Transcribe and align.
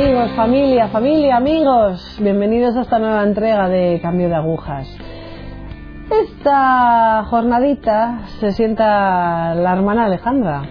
Amigos, 0.00 0.30
familia, 0.36 0.88
familia, 0.90 1.36
amigos, 1.36 2.18
bienvenidos 2.20 2.76
a 2.76 2.82
esta 2.82 3.00
nueva 3.00 3.24
entrega 3.24 3.68
de 3.68 3.98
Cambio 4.00 4.28
de 4.28 4.36
Agujas. 4.36 4.86
Esta 6.08 7.24
jornadita 7.24 8.20
se 8.38 8.52
sienta 8.52 9.56
la 9.56 9.72
hermana 9.72 10.04
Alejandra, 10.04 10.62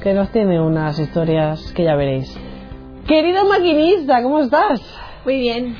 que 0.00 0.14
nos 0.14 0.30
tiene 0.30 0.60
unas 0.60 1.00
historias 1.00 1.72
que 1.72 1.82
ya 1.82 1.96
veréis. 1.96 2.32
Querido 3.08 3.44
maquinista, 3.46 4.22
¿cómo 4.22 4.38
estás? 4.38 4.80
Muy 5.24 5.40
bien. 5.40 5.76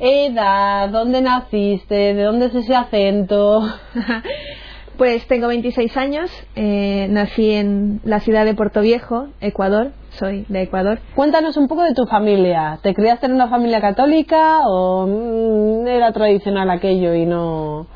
Edad, 0.00 0.88
¿dónde 0.88 1.20
naciste? 1.20 2.14
¿De 2.14 2.22
dónde 2.22 2.46
es 2.46 2.54
ese 2.54 2.74
acento? 2.74 3.60
Pues 4.98 5.24
tengo 5.28 5.46
26 5.46 5.96
años, 5.96 6.28
eh, 6.56 7.06
nací 7.08 7.52
en 7.52 8.00
la 8.02 8.18
ciudad 8.18 8.44
de 8.44 8.54
Puerto 8.54 8.80
Viejo, 8.80 9.28
Ecuador, 9.40 9.92
soy 10.10 10.44
de 10.48 10.62
Ecuador. 10.62 10.98
Cuéntanos 11.14 11.56
un 11.56 11.68
poco 11.68 11.84
de 11.84 11.94
tu 11.94 12.04
familia. 12.06 12.80
¿Te 12.82 12.94
criaste 12.94 13.26
en 13.26 13.34
una 13.34 13.46
familia 13.46 13.80
católica 13.80 14.62
o 14.66 15.06
mm, 15.06 15.86
era 15.86 16.10
tradicional 16.10 16.68
aquello 16.68 17.14
y 17.14 17.26
no...? 17.26 17.86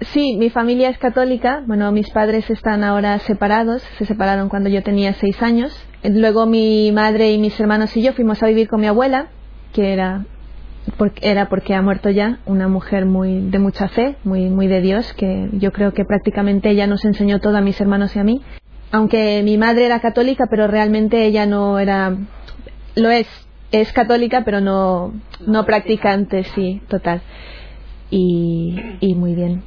Sí, 0.00 0.36
mi 0.38 0.50
familia 0.50 0.88
es 0.88 0.98
católica. 0.98 1.62
Bueno, 1.68 1.92
mis 1.92 2.10
padres 2.10 2.50
están 2.50 2.82
ahora 2.82 3.20
separados. 3.20 3.82
Se 3.98 4.04
separaron 4.04 4.48
cuando 4.48 4.70
yo 4.70 4.82
tenía 4.82 5.12
seis 5.12 5.40
años. 5.44 5.72
Luego 6.02 6.46
mi 6.46 6.90
madre 6.90 7.30
y 7.30 7.38
mis 7.38 7.60
hermanos 7.60 7.96
y 7.96 8.02
yo 8.02 8.12
fuimos 8.12 8.42
a 8.42 8.48
vivir 8.48 8.66
con 8.66 8.80
mi 8.80 8.88
abuela, 8.88 9.28
que 9.72 9.92
era 9.92 10.24
era 11.20 11.48
porque 11.48 11.74
ha 11.74 11.82
muerto 11.82 12.10
ya 12.10 12.38
una 12.46 12.68
mujer 12.68 13.06
muy 13.06 13.40
de 13.50 13.58
mucha 13.58 13.88
fe, 13.88 14.16
muy 14.24 14.48
muy 14.48 14.66
de 14.66 14.80
Dios, 14.80 15.12
que 15.14 15.48
yo 15.52 15.72
creo 15.72 15.92
que 15.92 16.04
prácticamente 16.04 16.70
ella 16.70 16.86
nos 16.86 17.04
enseñó 17.04 17.40
todo 17.40 17.56
a 17.56 17.60
mis 17.60 17.80
hermanos 17.80 18.14
y 18.16 18.18
a 18.18 18.24
mí. 18.24 18.42
Aunque 18.92 19.42
mi 19.44 19.56
madre 19.56 19.86
era 19.86 20.00
católica, 20.00 20.44
pero 20.50 20.66
realmente 20.66 21.24
ella 21.24 21.46
no 21.46 21.78
era 21.78 22.16
lo 22.96 23.10
es 23.10 23.28
es 23.72 23.92
católica, 23.92 24.42
pero 24.44 24.60
no 24.60 25.12
no 25.46 25.64
practicante, 25.64 26.44
sí, 26.44 26.82
total. 26.88 27.22
Y, 28.10 28.76
y 29.00 29.14
muy 29.14 29.34
bien. 29.34 29.62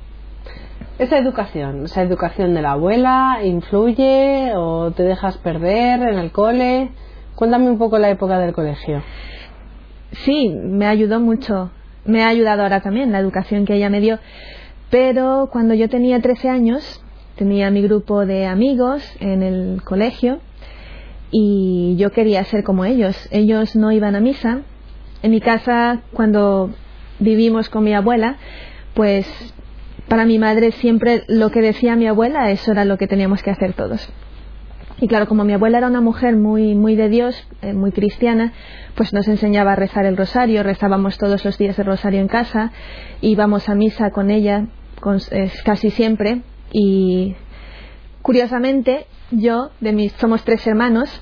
Esa 0.99 1.17
educación, 1.17 1.85
esa 1.85 2.01
educación 2.01 2.53
de 2.53 2.61
la 2.61 2.73
abuela, 2.73 3.39
¿influye 3.43 4.51
o 4.55 4.91
te 4.91 5.03
dejas 5.03 5.37
perder 5.37 6.01
en 6.01 6.19
el 6.19 6.31
cole? 6.31 6.91
Cuéntame 7.35 7.69
un 7.69 7.79
poco 7.79 7.97
la 7.97 8.09
época 8.09 8.37
del 8.37 8.53
colegio. 8.53 9.01
Sí, 10.13 10.49
me 10.49 10.85
ayudó 10.85 11.19
mucho. 11.19 11.71
Me 12.05 12.23
ha 12.23 12.27
ayudado 12.27 12.63
ahora 12.63 12.81
también 12.81 13.11
la 13.11 13.19
educación 13.19 13.65
que 13.65 13.75
ella 13.75 13.89
me 13.89 13.99
dio. 13.99 14.19
Pero 14.89 15.49
cuando 15.51 15.73
yo 15.73 15.89
tenía 15.89 16.21
13 16.21 16.49
años, 16.49 17.03
tenía 17.35 17.71
mi 17.71 17.81
grupo 17.81 18.25
de 18.25 18.45
amigos 18.45 19.03
en 19.19 19.41
el 19.41 19.81
colegio 19.83 20.39
y 21.31 21.95
yo 21.97 22.11
quería 22.11 22.43
ser 22.43 22.63
como 22.63 22.85
ellos. 22.85 23.27
Ellos 23.31 23.75
no 23.75 23.91
iban 23.91 24.15
a 24.15 24.19
misa. 24.19 24.61
En 25.23 25.31
mi 25.31 25.41
casa, 25.41 26.01
cuando 26.11 26.69
vivimos 27.19 27.69
con 27.69 27.83
mi 27.83 27.93
abuela, 27.93 28.37
pues 28.93 29.25
para 30.07 30.25
mi 30.25 30.37
madre 30.37 30.71
siempre 30.73 31.23
lo 31.27 31.49
que 31.49 31.61
decía 31.61 31.95
mi 31.95 32.07
abuela, 32.07 32.51
eso 32.51 32.71
era 32.71 32.85
lo 32.85 32.97
que 32.97 33.07
teníamos 33.07 33.41
que 33.41 33.49
hacer 33.49 33.73
todos. 33.73 34.07
Y 35.03 35.07
claro, 35.09 35.27
como 35.27 35.43
mi 35.43 35.51
abuela 35.51 35.79
era 35.79 35.87
una 35.87 35.99
mujer 35.99 36.37
muy, 36.37 36.75
muy 36.75 36.95
de 36.95 37.09
Dios, 37.09 37.35
eh, 37.61 37.73
muy 37.73 37.91
cristiana, 37.91 38.53
pues 38.95 39.11
nos 39.11 39.27
enseñaba 39.27 39.73
a 39.73 39.75
rezar 39.75 40.05
el 40.05 40.15
rosario, 40.15 40.63
rezábamos 40.63 41.17
todos 41.17 41.43
los 41.43 41.57
días 41.57 41.77
el 41.77 41.87
rosario 41.87 42.21
en 42.21 42.29
casa, 42.29 42.71
íbamos 43.19 43.67
a 43.67 43.75
misa 43.75 44.11
con 44.11 44.31
ella 44.31 44.67
casi 45.65 45.89
siempre 45.89 46.43
y 46.71 47.35
curiosamente 48.21 49.05
yo, 49.31 49.71
de 49.81 49.91
mis, 49.91 50.13
somos 50.13 50.45
tres 50.45 50.65
hermanos, 50.67 51.21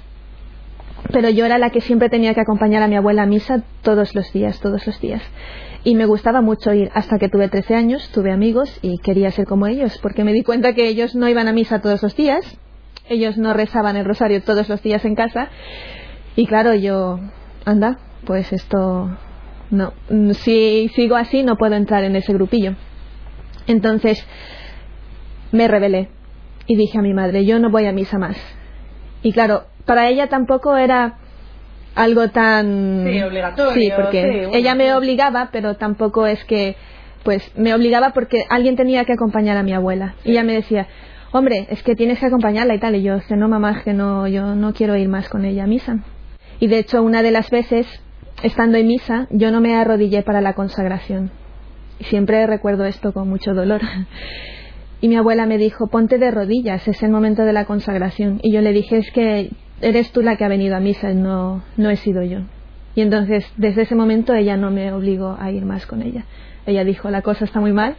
pero 1.11 1.31
yo 1.31 1.47
era 1.47 1.57
la 1.57 1.71
que 1.71 1.81
siempre 1.81 2.07
tenía 2.07 2.35
que 2.35 2.41
acompañar 2.41 2.83
a 2.83 2.87
mi 2.87 2.97
abuela 2.97 3.23
a 3.23 3.25
misa 3.25 3.63
todos 3.81 4.13
los 4.13 4.31
días, 4.31 4.59
todos 4.59 4.85
los 4.85 5.01
días. 5.01 5.23
Y 5.83 5.95
me 5.95 6.05
gustaba 6.05 6.41
mucho 6.41 6.71
ir 6.71 6.91
hasta 6.93 7.17
que 7.17 7.29
tuve 7.29 7.49
13 7.49 7.73
años, 7.73 8.07
tuve 8.13 8.31
amigos 8.31 8.77
y 8.83 8.99
quería 8.99 9.31
ser 9.31 9.47
como 9.47 9.65
ellos, 9.65 9.97
porque 10.03 10.23
me 10.23 10.33
di 10.33 10.43
cuenta 10.43 10.73
que 10.73 10.87
ellos 10.87 11.15
no 11.15 11.27
iban 11.27 11.47
a 11.47 11.51
misa 11.51 11.81
todos 11.81 12.03
los 12.03 12.15
días, 12.15 12.59
ellos 13.09 13.37
no 13.37 13.53
rezaban 13.53 13.95
el 13.95 14.05
rosario 14.05 14.41
todos 14.43 14.69
los 14.69 14.81
días 14.81 15.03
en 15.05 15.15
casa. 15.15 15.49
Y 16.35 16.47
claro, 16.47 16.73
yo, 16.75 17.19
anda, 17.65 17.99
pues 18.25 18.51
esto, 18.53 19.09
no, 19.69 19.93
si 20.33 20.89
sigo 20.95 21.15
así 21.15 21.43
no 21.43 21.57
puedo 21.57 21.75
entrar 21.75 22.03
en 22.03 22.15
ese 22.15 22.33
grupillo. 22.33 22.75
Entonces 23.67 24.25
me 25.51 25.67
rebelé 25.67 26.09
y 26.67 26.75
dije 26.75 26.97
a 26.97 27.01
mi 27.01 27.13
madre, 27.13 27.45
yo 27.45 27.59
no 27.59 27.69
voy 27.69 27.85
a 27.85 27.91
misa 27.91 28.17
más. 28.17 28.37
Y 29.21 29.33
claro, 29.33 29.65
para 29.85 30.07
ella 30.09 30.27
tampoco 30.27 30.77
era 30.77 31.17
algo 31.95 32.29
tan... 32.29 33.05
Sí, 33.05 33.21
obligatorio. 33.21 33.73
Sí, 33.73 33.91
porque 33.95 34.49
ella 34.53 34.75
me 34.75 34.93
obligaba, 34.93 35.49
pero 35.51 35.75
tampoco 35.75 36.25
es 36.25 36.43
que... 36.45 36.75
Pues 37.23 37.51
me 37.55 37.71
obligaba 37.75 38.13
porque 38.13 38.45
alguien 38.49 38.75
tenía 38.75 39.05
que 39.05 39.13
acompañar 39.13 39.55
a 39.55 39.61
mi 39.61 39.73
abuela. 39.73 40.15
Y 40.23 40.31
ella 40.31 40.43
me 40.43 40.53
decía, 40.53 40.87
hombre, 41.31 41.67
es 41.69 41.83
que 41.83 41.95
tienes 41.95 42.19
que 42.19 42.25
acompañarla 42.25 42.75
y 42.75 42.79
tal. 42.79 42.95
Y 42.95 43.03
yo, 43.03 43.17
no, 43.35 43.47
mamá, 43.47 43.71
es 43.77 43.83
que 43.83 43.93
no, 43.93 44.27
yo 44.27 44.55
no 44.55 44.73
quiero 44.73 44.95
ir 44.95 45.09
más 45.09 45.29
con 45.29 45.45
ella 45.45 45.63
a 45.63 45.67
misa. 45.67 45.99
Y 46.59 46.67
de 46.67 46.79
hecho, 46.79 47.01
una 47.01 47.21
de 47.21 47.31
las 47.31 47.49
veces, 47.49 47.87
estando 48.43 48.77
en 48.77 48.87
misa, 48.87 49.27
yo 49.31 49.51
no 49.51 49.61
me 49.61 49.75
arrodillé 49.75 50.23
para 50.23 50.41
la 50.41 50.53
consagración. 50.53 51.31
Y 51.99 52.05
siempre 52.05 52.45
recuerdo 52.47 52.85
esto 52.85 53.13
con 53.13 53.29
mucho 53.29 53.53
dolor. 53.53 53.81
Y 55.03 55.07
mi 55.07 55.15
abuela 55.15 55.47
me 55.47 55.57
dijo, 55.57 55.87
ponte 55.87 56.19
de 56.19 56.29
rodillas, 56.29 56.87
es 56.87 57.01
el 57.01 57.09
momento 57.09 57.41
de 57.41 57.53
la 57.53 57.65
consagración. 57.65 58.39
Y 58.43 58.53
yo 58.53 58.61
le 58.61 58.71
dije, 58.71 58.97
es 58.97 59.11
que 59.11 59.49
eres 59.81 60.11
tú 60.11 60.21
la 60.21 60.35
que 60.35 60.45
ha 60.45 60.47
venido 60.47 60.75
a 60.75 60.79
misa, 60.79 61.11
no, 61.15 61.63
no 61.75 61.89
he 61.89 61.95
sido 61.95 62.21
yo. 62.21 62.41
Y 62.93 63.01
entonces, 63.01 63.51
desde 63.57 63.81
ese 63.81 63.95
momento, 63.95 64.35
ella 64.35 64.57
no 64.57 64.69
me 64.69 64.93
obligó 64.93 65.35
a 65.39 65.49
ir 65.49 65.65
más 65.65 65.87
con 65.87 66.03
ella. 66.03 66.25
Ella 66.67 66.83
dijo, 66.83 67.09
la 67.09 67.23
cosa 67.23 67.45
está 67.45 67.59
muy 67.59 67.73
mal, 67.73 67.95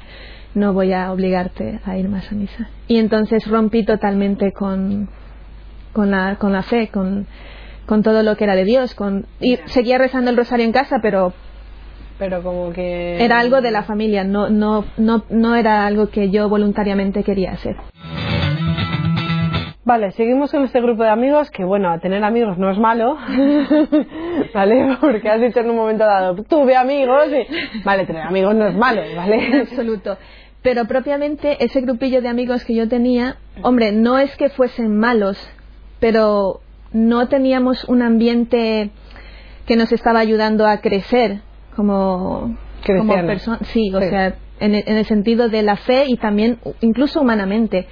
no 0.54 0.72
voy 0.72 0.92
a 0.92 1.12
obligarte 1.12 1.80
a 1.84 1.96
ir 1.96 2.08
más 2.08 2.30
a 2.30 2.34
misa. 2.34 2.68
Y 2.88 2.98
entonces 2.98 3.46
rompí 3.46 3.84
totalmente 3.84 4.52
con, 4.52 5.08
con, 5.92 6.10
la, 6.10 6.36
con 6.36 6.52
la 6.52 6.62
fe, 6.62 6.88
con, 6.88 7.26
con 7.86 8.02
todo 8.02 8.22
lo 8.22 8.36
que 8.36 8.44
era 8.44 8.54
de 8.54 8.64
Dios. 8.64 8.94
Con, 8.94 9.26
y 9.40 9.58
seguía 9.66 9.98
rezando 9.98 10.30
el 10.30 10.36
rosario 10.36 10.64
en 10.64 10.72
casa, 10.72 10.96
pero 11.02 11.32
pero 12.18 12.40
como 12.44 12.72
que 12.72 13.24
era 13.24 13.40
algo 13.40 13.60
de 13.60 13.72
la 13.72 13.82
familia, 13.82 14.22
no, 14.22 14.48
no, 14.48 14.84
no, 14.96 15.24
no 15.28 15.56
era 15.56 15.86
algo 15.86 16.08
que 16.10 16.30
yo 16.30 16.48
voluntariamente 16.48 17.24
quería 17.24 17.50
hacer. 17.50 17.74
Vale, 19.84 20.12
seguimos 20.12 20.52
con 20.52 20.62
este 20.62 20.80
grupo 20.80 21.02
de 21.02 21.10
amigos 21.10 21.50
que, 21.50 21.64
bueno, 21.64 21.98
tener 21.98 22.22
amigos 22.22 22.56
no 22.56 22.70
es 22.70 22.78
malo, 22.78 23.16
¿vale? 24.54 24.96
Porque 25.00 25.28
has 25.28 25.40
dicho 25.40 25.58
en 25.58 25.70
un 25.70 25.76
momento 25.76 26.04
dado, 26.04 26.36
tuve 26.44 26.76
amigos 26.76 27.26
y... 27.32 27.82
Vale, 27.82 28.06
tener 28.06 28.22
amigos 28.22 28.54
no 28.54 28.68
es 28.68 28.76
malo, 28.76 29.02
¿vale? 29.16 29.44
En 29.44 29.60
absoluto. 29.62 30.16
Pero 30.62 30.84
propiamente 30.86 31.64
ese 31.64 31.80
grupillo 31.80 32.22
de 32.22 32.28
amigos 32.28 32.64
que 32.64 32.74
yo 32.74 32.88
tenía, 32.88 33.36
hombre, 33.62 33.92
no 33.92 34.18
es 34.18 34.36
que 34.36 34.48
fuesen 34.48 34.96
malos, 34.96 35.38
pero 35.98 36.60
no 36.92 37.28
teníamos 37.28 37.84
un 37.84 38.02
ambiente 38.02 38.90
que 39.66 39.76
nos 39.76 39.92
estaba 39.92 40.20
ayudando 40.20 40.66
a 40.66 40.80
crecer 40.80 41.40
como, 41.74 42.56
como 42.86 43.14
personas. 43.26 43.66
Sí, 43.68 43.92
o 43.92 44.00
sea, 44.00 44.36
en 44.60 44.74
en 44.74 44.96
el 44.96 45.04
sentido 45.06 45.48
de 45.48 45.62
la 45.62 45.76
fe 45.76 46.04
y 46.06 46.16
también 46.16 46.58
incluso 46.80 47.20
humanamente 47.20 47.88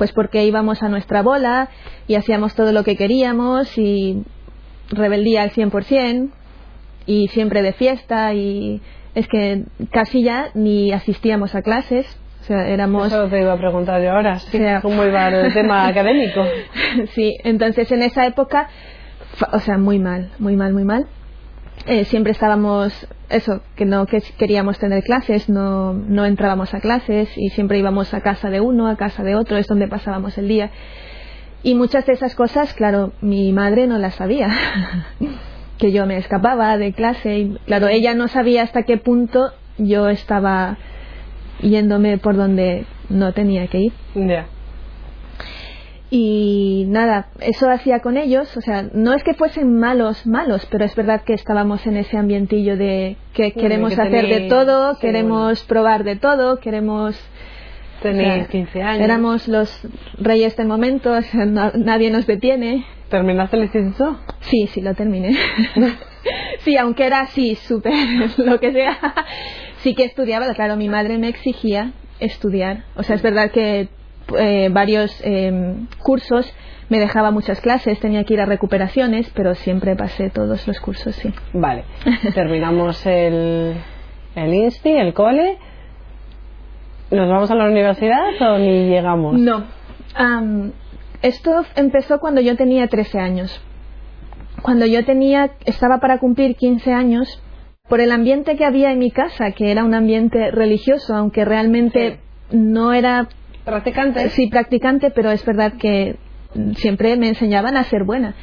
pues 0.00 0.12
porque 0.12 0.46
íbamos 0.46 0.82
a 0.82 0.88
nuestra 0.88 1.20
bola 1.20 1.68
y 2.08 2.14
hacíamos 2.14 2.54
todo 2.54 2.72
lo 2.72 2.84
que 2.84 2.96
queríamos 2.96 3.76
y 3.76 4.24
rebeldía 4.88 5.42
al 5.42 5.50
100% 5.50 6.30
y 7.04 7.28
siempre 7.28 7.60
de 7.60 7.74
fiesta 7.74 8.32
y 8.32 8.80
es 9.14 9.26
que 9.28 9.64
casi 9.90 10.22
ya 10.22 10.50
ni 10.54 10.92
asistíamos 10.92 11.54
a 11.54 11.62
clases. 11.62 12.06
O 12.40 12.44
sea, 12.44 12.68
éramos... 12.68 13.08
Eso 13.08 13.28
te 13.28 13.40
iba 13.40 13.52
a 13.52 13.58
preguntar 13.58 14.02
yo 14.02 14.12
ahora, 14.12 14.38
¿cómo 14.80 15.04
iba 15.04 15.28
el 15.28 15.52
tema 15.54 15.86
académico? 15.86 16.42
sí, 17.12 17.36
entonces 17.44 17.90
en 17.92 18.02
esa 18.02 18.26
época, 18.26 18.68
o 19.52 19.58
sea, 19.58 19.78
muy 19.78 19.98
mal, 19.98 20.30
muy 20.38 20.56
mal, 20.56 20.72
muy 20.72 20.84
mal. 20.84 21.06
Eh, 21.86 22.04
siempre 22.04 22.32
estábamos, 22.32 23.06
eso, 23.30 23.62
que 23.74 23.84
no 23.84 24.06
que 24.06 24.22
queríamos 24.38 24.78
tener 24.78 25.02
clases, 25.02 25.48
no, 25.48 25.94
no 25.94 26.26
entrábamos 26.26 26.74
a 26.74 26.80
clases 26.80 27.30
y 27.36 27.48
siempre 27.50 27.78
íbamos 27.78 28.12
a 28.12 28.20
casa 28.20 28.50
de 28.50 28.60
uno, 28.60 28.88
a 28.88 28.96
casa 28.96 29.22
de 29.22 29.34
otro, 29.34 29.56
es 29.56 29.66
donde 29.66 29.88
pasábamos 29.88 30.36
el 30.38 30.48
día. 30.48 30.70
Y 31.62 31.74
muchas 31.74 32.06
de 32.06 32.14
esas 32.14 32.34
cosas, 32.34 32.72
claro, 32.74 33.12
mi 33.20 33.52
madre 33.52 33.86
no 33.86 33.98
las 33.98 34.14
sabía. 34.14 34.48
que 35.80 35.92
yo 35.92 36.06
me 36.06 36.18
escapaba 36.18 36.76
de 36.76 36.92
clase 36.92 37.38
y, 37.38 37.58
claro, 37.66 37.88
ella 37.88 38.14
no 38.14 38.28
sabía 38.28 38.62
hasta 38.62 38.82
qué 38.82 38.98
punto 38.98 39.52
yo 39.78 40.08
estaba 40.08 40.76
yéndome 41.62 42.18
por 42.18 42.36
donde 42.36 42.84
no 43.08 43.32
tenía 43.32 43.66
que 43.66 43.78
ir. 43.78 43.92
Y 46.12 46.86
nada, 46.88 47.28
eso 47.38 47.70
hacía 47.70 48.00
con 48.00 48.16
ellos, 48.16 48.56
o 48.56 48.60
sea, 48.60 48.82
no 48.92 49.14
es 49.14 49.22
que 49.22 49.34
fuesen 49.34 49.78
malos, 49.78 50.26
malos, 50.26 50.66
pero 50.68 50.84
es 50.84 50.94
verdad 50.96 51.22
que 51.22 51.34
estábamos 51.34 51.86
en 51.86 51.96
ese 51.96 52.16
ambientillo 52.16 52.76
de 52.76 53.16
que 53.32 53.52
queremos 53.52 53.96
hacer 53.96 54.26
de 54.26 54.48
todo, 54.48 54.98
queremos 54.98 55.62
probar 55.62 56.02
de 56.02 56.16
todo, 56.16 56.58
queremos 56.58 57.16
Tenéis 58.02 58.48
15 58.48 58.82
años. 58.82 59.02
Éramos 59.02 59.48
los 59.48 59.86
reyes 60.18 60.56
del 60.56 60.66
momento, 60.68 61.12
o 61.12 61.22
sea, 61.22 61.44
no- 61.46 61.72
nadie 61.74 62.10
nos 62.10 62.26
detiene. 62.26 62.84
¿Terminaste 63.08 63.56
el 63.56 63.62
instituto? 63.64 64.18
Sí, 64.40 64.66
sí, 64.68 64.80
lo 64.80 64.94
terminé. 64.94 65.36
sí, 66.60 66.76
aunque 66.76 67.06
era 67.06 67.20
así, 67.20 67.54
súper, 67.56 67.92
lo 68.38 68.60
que 68.60 68.72
sea. 68.72 68.98
Sí 69.78 69.94
que 69.94 70.04
estudiaba, 70.04 70.52
claro, 70.54 70.76
mi 70.76 70.88
madre 70.88 71.18
me 71.18 71.28
exigía 71.28 71.92
estudiar. 72.20 72.84
O 72.96 73.02
sea, 73.02 73.16
es 73.16 73.22
verdad 73.22 73.50
que 73.50 73.88
eh, 74.38 74.68
varios 74.70 75.20
eh, 75.24 75.74
cursos 76.02 76.52
me 76.88 76.98
dejaba 77.00 77.30
muchas 77.30 77.60
clases, 77.60 77.98
tenía 78.00 78.24
que 78.24 78.34
ir 78.34 78.40
a 78.40 78.46
recuperaciones, 78.46 79.30
pero 79.34 79.54
siempre 79.54 79.96
pasé 79.96 80.28
todos 80.30 80.66
los 80.68 80.80
cursos, 80.80 81.14
sí. 81.16 81.32
Vale. 81.52 81.84
Terminamos 82.34 83.04
el, 83.06 83.74
el 84.34 84.54
insti, 84.54 84.90
el 84.90 85.14
cole. 85.14 85.56
¿Nos 87.10 87.28
vamos 87.28 87.50
a 87.50 87.54
la 87.54 87.64
universidad 87.66 88.40
o 88.40 88.58
ni 88.58 88.88
llegamos? 88.88 89.38
No. 89.38 89.64
Am, 90.14 90.72
esto 91.22 91.64
empezó 91.76 92.20
cuando 92.20 92.40
yo 92.40 92.56
tenía 92.56 92.86
13 92.86 93.18
años. 93.18 93.60
Cuando 94.62 94.86
yo 94.86 95.04
tenía, 95.04 95.52
estaba 95.64 95.98
para 95.98 96.18
cumplir 96.18 96.56
15 96.56 96.92
años, 96.92 97.42
por 97.88 98.00
el 98.00 98.12
ambiente 98.12 98.56
que 98.56 98.64
había 98.64 98.92
en 98.92 98.98
mi 98.98 99.10
casa, 99.10 99.50
que 99.52 99.72
era 99.72 99.84
un 99.84 99.94
ambiente 99.94 100.50
religioso, 100.50 101.14
aunque 101.14 101.44
realmente 101.44 102.20
no 102.52 102.92
era 102.92 103.28
¿Practicante? 103.64 104.28
sí 104.30 104.46
practicante, 104.48 105.10
pero 105.10 105.30
es 105.30 105.44
verdad 105.44 105.72
que 105.74 106.16
siempre 106.76 107.16
me 107.16 107.28
enseñaban 107.28 107.76
a 107.76 107.84
ser 107.84 108.04
buena. 108.04 108.34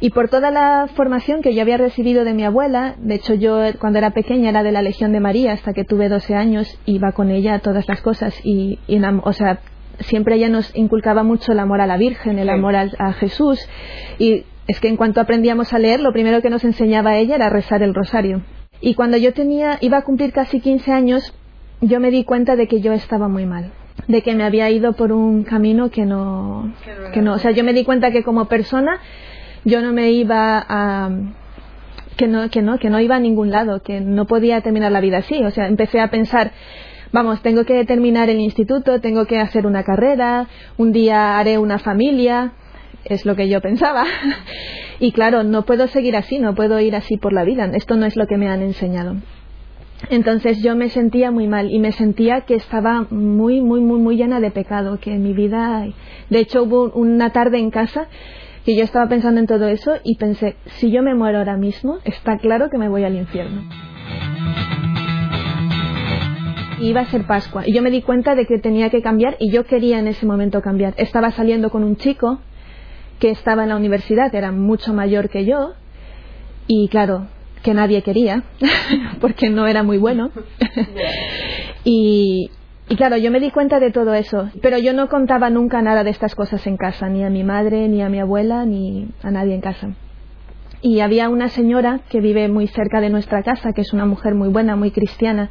Y 0.00 0.10
por 0.10 0.28
toda 0.28 0.50
la 0.52 0.88
formación 0.94 1.42
que 1.42 1.54
yo 1.54 1.62
había 1.62 1.76
recibido 1.76 2.24
de 2.24 2.32
mi 2.32 2.44
abuela, 2.44 2.94
de 2.98 3.16
hecho 3.16 3.34
yo 3.34 3.60
cuando 3.80 3.98
era 3.98 4.10
pequeña 4.10 4.50
era 4.50 4.62
de 4.62 4.70
la 4.70 4.82
Legión 4.82 5.12
de 5.12 5.18
María 5.20 5.52
hasta 5.52 5.72
que 5.72 5.84
tuve 5.84 6.08
12 6.08 6.34
años, 6.36 6.78
iba 6.86 7.10
con 7.12 7.30
ella 7.30 7.54
a 7.54 7.58
todas 7.58 7.88
las 7.88 8.00
cosas. 8.00 8.38
Y, 8.44 8.78
y 8.86 9.00
o 9.02 9.32
sea, 9.32 9.58
siempre 10.00 10.36
ella 10.36 10.48
nos 10.48 10.74
inculcaba 10.76 11.24
mucho 11.24 11.50
el 11.50 11.58
amor 11.58 11.80
a 11.80 11.86
la 11.88 11.96
Virgen, 11.96 12.38
el 12.38 12.48
amor 12.48 12.76
al- 12.76 12.94
a, 12.98 13.12
Jesús. 13.12 13.58
Y 14.20 14.44
es 14.68 14.78
que 14.78 14.86
en 14.88 14.96
cuanto 14.96 15.20
aprendíamos 15.20 15.72
a 15.72 15.78
leer, 15.80 15.98
lo 16.00 16.12
primero 16.12 16.42
que 16.42 16.50
nos 16.50 16.62
enseñaba 16.64 17.16
ella 17.16 17.34
era 17.34 17.50
rezar 17.50 17.82
el 17.82 17.92
rosario. 17.94 18.42
Y 18.80 18.94
cuando 18.94 19.16
yo 19.16 19.32
tenía 19.32 19.78
iba 19.80 19.98
a 19.98 20.02
cumplir 20.02 20.32
casi 20.32 20.60
15 20.60 20.92
años, 20.92 21.34
yo 21.80 21.98
me 21.98 22.12
di 22.12 22.22
cuenta 22.22 22.54
de 22.54 22.68
que 22.68 22.80
yo 22.80 22.92
estaba 22.92 23.26
muy 23.26 23.46
mal, 23.46 23.72
de 24.06 24.22
que 24.22 24.36
me 24.36 24.44
había 24.44 24.70
ido 24.70 24.92
por 24.92 25.10
un 25.10 25.42
camino 25.42 25.90
que 25.90 26.04
no, 26.06 26.72
que 27.12 27.20
no, 27.20 27.34
o 27.34 27.38
sea, 27.38 27.50
yo 27.50 27.64
me 27.64 27.72
di 27.72 27.82
cuenta 27.84 28.12
que 28.12 28.22
como 28.22 28.44
persona 28.44 29.00
yo 29.68 29.80
no 29.82 29.92
me 29.92 30.10
iba 30.10 30.64
a 30.68 31.10
que 32.16 32.26
no, 32.26 32.50
que 32.50 32.62
no, 32.62 32.78
que 32.78 32.90
no 32.90 32.98
iba 33.00 33.16
a 33.16 33.20
ningún 33.20 33.50
lado, 33.50 33.80
que 33.80 34.00
no 34.00 34.26
podía 34.26 34.60
terminar 34.60 34.90
la 34.90 35.00
vida 35.00 35.18
así, 35.18 35.44
o 35.44 35.50
sea, 35.50 35.68
empecé 35.68 36.00
a 36.00 36.10
pensar 36.10 36.52
Vamos, 37.10 37.40
tengo 37.40 37.64
que 37.64 37.84
terminar 37.86 38.28
el 38.28 38.38
instituto, 38.38 39.00
tengo 39.00 39.24
que 39.24 39.38
hacer 39.38 39.66
una 39.66 39.82
carrera, 39.82 40.46
un 40.76 40.92
día 40.92 41.38
haré 41.38 41.56
una 41.56 41.78
familia, 41.78 42.52
es 43.04 43.24
lo 43.24 43.34
que 43.34 43.48
yo 43.48 43.62
pensaba. 43.62 44.04
y 45.00 45.12
claro, 45.12 45.42
no 45.42 45.64
puedo 45.64 45.86
seguir 45.86 46.16
así, 46.16 46.38
no 46.38 46.54
puedo 46.54 46.78
ir 46.80 46.94
así 46.94 47.16
por 47.16 47.32
la 47.32 47.44
vida, 47.44 47.70
esto 47.72 47.96
no 47.96 48.04
es 48.04 48.14
lo 48.16 48.26
que 48.26 48.36
me 48.36 48.48
han 48.48 48.60
enseñado. 48.60 49.16
Entonces 50.10 50.62
yo 50.62 50.76
me 50.76 50.90
sentía 50.90 51.30
muy 51.30 51.48
mal 51.48 51.70
y 51.70 51.78
me 51.78 51.92
sentía 51.92 52.42
que 52.42 52.54
estaba 52.54 53.06
muy, 53.10 53.62
muy, 53.62 53.80
muy, 53.80 53.98
muy 53.98 54.16
llena 54.16 54.38
de 54.38 54.50
pecado, 54.50 55.00
que 55.00 55.16
mi 55.16 55.32
vida... 55.32 55.86
De 56.28 56.38
hecho 56.40 56.64
hubo 56.64 56.90
una 56.90 57.30
tarde 57.30 57.58
en 57.58 57.70
casa 57.70 58.06
que 58.68 58.76
yo 58.76 58.84
estaba 58.84 59.08
pensando 59.08 59.40
en 59.40 59.46
todo 59.46 59.66
eso 59.66 59.94
y 60.04 60.16
pensé, 60.16 60.56
si 60.76 60.90
yo 60.90 61.02
me 61.02 61.14
muero 61.14 61.38
ahora 61.38 61.56
mismo, 61.56 62.00
está 62.04 62.36
claro 62.36 62.68
que 62.68 62.76
me 62.76 62.90
voy 62.90 63.02
al 63.02 63.16
infierno. 63.16 63.62
Iba 66.78 67.00
a 67.00 67.06
ser 67.06 67.26
Pascua 67.26 67.66
y 67.66 67.72
yo 67.72 67.80
me 67.80 67.90
di 67.90 68.02
cuenta 68.02 68.34
de 68.34 68.44
que 68.44 68.58
tenía 68.58 68.90
que 68.90 69.00
cambiar 69.00 69.38
y 69.40 69.50
yo 69.50 69.64
quería 69.64 69.98
en 69.98 70.06
ese 70.06 70.26
momento 70.26 70.60
cambiar. 70.60 70.92
Estaba 70.98 71.30
saliendo 71.30 71.70
con 71.70 71.82
un 71.82 71.96
chico 71.96 72.40
que 73.18 73.30
estaba 73.30 73.62
en 73.62 73.70
la 73.70 73.76
universidad, 73.76 74.34
era 74.34 74.52
mucho 74.52 74.92
mayor 74.92 75.30
que 75.30 75.46
yo 75.46 75.72
y 76.66 76.88
claro, 76.88 77.26
que 77.62 77.72
nadie 77.72 78.02
quería 78.02 78.44
porque 79.22 79.48
no 79.48 79.66
era 79.66 79.82
muy 79.82 79.96
bueno. 79.96 80.30
y, 81.84 82.50
y 82.88 82.96
claro, 82.96 83.16
yo 83.16 83.30
me 83.30 83.40
di 83.40 83.50
cuenta 83.50 83.80
de 83.80 83.90
todo 83.90 84.14
eso, 84.14 84.50
pero 84.62 84.78
yo 84.78 84.94
no 84.94 85.08
contaba 85.08 85.50
nunca 85.50 85.82
nada 85.82 86.04
de 86.04 86.10
estas 86.10 86.34
cosas 86.34 86.66
en 86.66 86.76
casa, 86.76 87.08
ni 87.08 87.22
a 87.22 87.30
mi 87.30 87.44
madre, 87.44 87.86
ni 87.88 88.02
a 88.02 88.08
mi 88.08 88.18
abuela, 88.18 88.64
ni 88.64 89.08
a 89.22 89.30
nadie 89.30 89.54
en 89.54 89.60
casa. 89.60 89.90
Y 90.80 91.00
había 91.00 91.28
una 91.28 91.48
señora 91.48 92.00
que 92.08 92.20
vive 92.20 92.48
muy 92.48 92.68
cerca 92.68 93.00
de 93.00 93.10
nuestra 93.10 93.42
casa, 93.42 93.72
que 93.72 93.80
es 93.80 93.92
una 93.92 94.06
mujer 94.06 94.34
muy 94.34 94.48
buena, 94.48 94.76
muy 94.76 94.92
cristiana, 94.92 95.50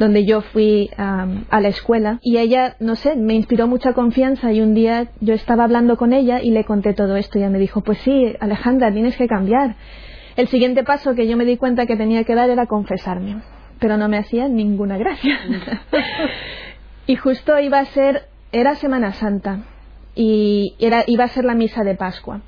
donde 0.00 0.26
yo 0.26 0.40
fui 0.40 0.90
a 0.98 1.60
la 1.60 1.68
escuela. 1.68 2.18
Y 2.22 2.38
ella, 2.38 2.74
no 2.80 2.96
sé, 2.96 3.14
me 3.14 3.34
inspiró 3.34 3.68
mucha 3.68 3.92
confianza 3.92 4.52
y 4.52 4.60
un 4.60 4.74
día 4.74 5.10
yo 5.20 5.34
estaba 5.34 5.64
hablando 5.64 5.96
con 5.96 6.12
ella 6.12 6.42
y 6.42 6.50
le 6.50 6.64
conté 6.64 6.92
todo 6.92 7.14
esto. 7.14 7.38
Y 7.38 7.42
ella 7.42 7.50
me 7.50 7.60
dijo, 7.60 7.82
pues 7.82 7.98
sí, 7.98 8.34
Alejandra, 8.40 8.92
tienes 8.92 9.16
que 9.16 9.28
cambiar. 9.28 9.76
El 10.36 10.48
siguiente 10.48 10.82
paso 10.82 11.14
que 11.14 11.28
yo 11.28 11.36
me 11.36 11.44
di 11.44 11.56
cuenta 11.56 11.86
que 11.86 11.96
tenía 11.96 12.24
que 12.24 12.34
dar 12.34 12.50
era 12.50 12.66
confesarme, 12.66 13.42
pero 13.78 13.96
no 13.96 14.08
me 14.08 14.18
hacía 14.18 14.48
ninguna 14.48 14.98
gracia. 14.98 15.38
y 17.06 17.16
justo 17.16 17.58
iba 17.58 17.80
a 17.80 17.86
ser, 17.86 18.28
era 18.52 18.74
Semana 18.76 19.12
Santa 19.12 19.60
y 20.14 20.74
era, 20.78 21.04
iba 21.06 21.24
a 21.24 21.28
ser 21.28 21.44
la 21.44 21.54
misa 21.54 21.84
de 21.84 21.94
Pascua. 21.94 22.40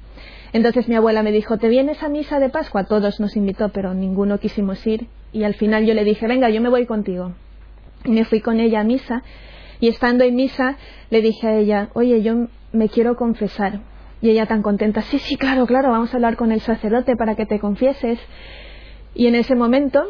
Entonces 0.53 0.89
mi 0.89 0.95
abuela 0.95 1.23
me 1.23 1.33
dijo, 1.33 1.59
¿te 1.59 1.69
vienes 1.69 2.03
a 2.03 2.09
misa 2.09 2.39
de 2.39 2.49
Pascua? 2.49 2.85
Todos 2.85 3.21
nos 3.21 3.37
invitó, 3.37 3.71
pero 3.71 3.93
ninguno 3.93 4.39
quisimos 4.39 4.87
ir. 4.87 5.09
Y 5.33 5.45
al 5.45 5.55
final 5.55 5.85
yo 5.85 5.93
le 5.93 6.05
dije, 6.05 6.27
venga, 6.27 6.49
yo 6.49 6.61
me 6.63 6.71
voy 6.71 6.87
contigo. 6.87 7.35
Y 8.05 8.11
me 8.13 8.25
fui 8.25 8.41
con 8.41 8.61
ella 8.61 8.81
a 8.81 8.85
misa. 8.85 9.23
Y 9.81 9.89
estando 9.89 10.25
en 10.25 10.35
misa, 10.35 10.77
le 11.11 11.21
dije 11.21 11.47
a 11.47 11.57
ella, 11.57 11.89
oye, 11.93 12.23
yo 12.23 12.47
me 12.73 12.89
quiero 12.89 13.17
confesar. 13.17 13.81
Y 14.23 14.31
ella 14.31 14.47
tan 14.47 14.63
contenta, 14.63 15.03
sí, 15.03 15.19
sí, 15.19 15.37
claro, 15.37 15.67
claro, 15.67 15.91
vamos 15.91 16.15
a 16.15 16.17
hablar 16.17 16.37
con 16.37 16.53
el 16.53 16.61
sacerdote 16.61 17.17
para 17.17 17.35
que 17.35 17.45
te 17.45 17.59
confieses. 17.59 18.19
Y 19.15 19.27
en 19.27 19.35
ese 19.35 19.55
momento, 19.55 20.05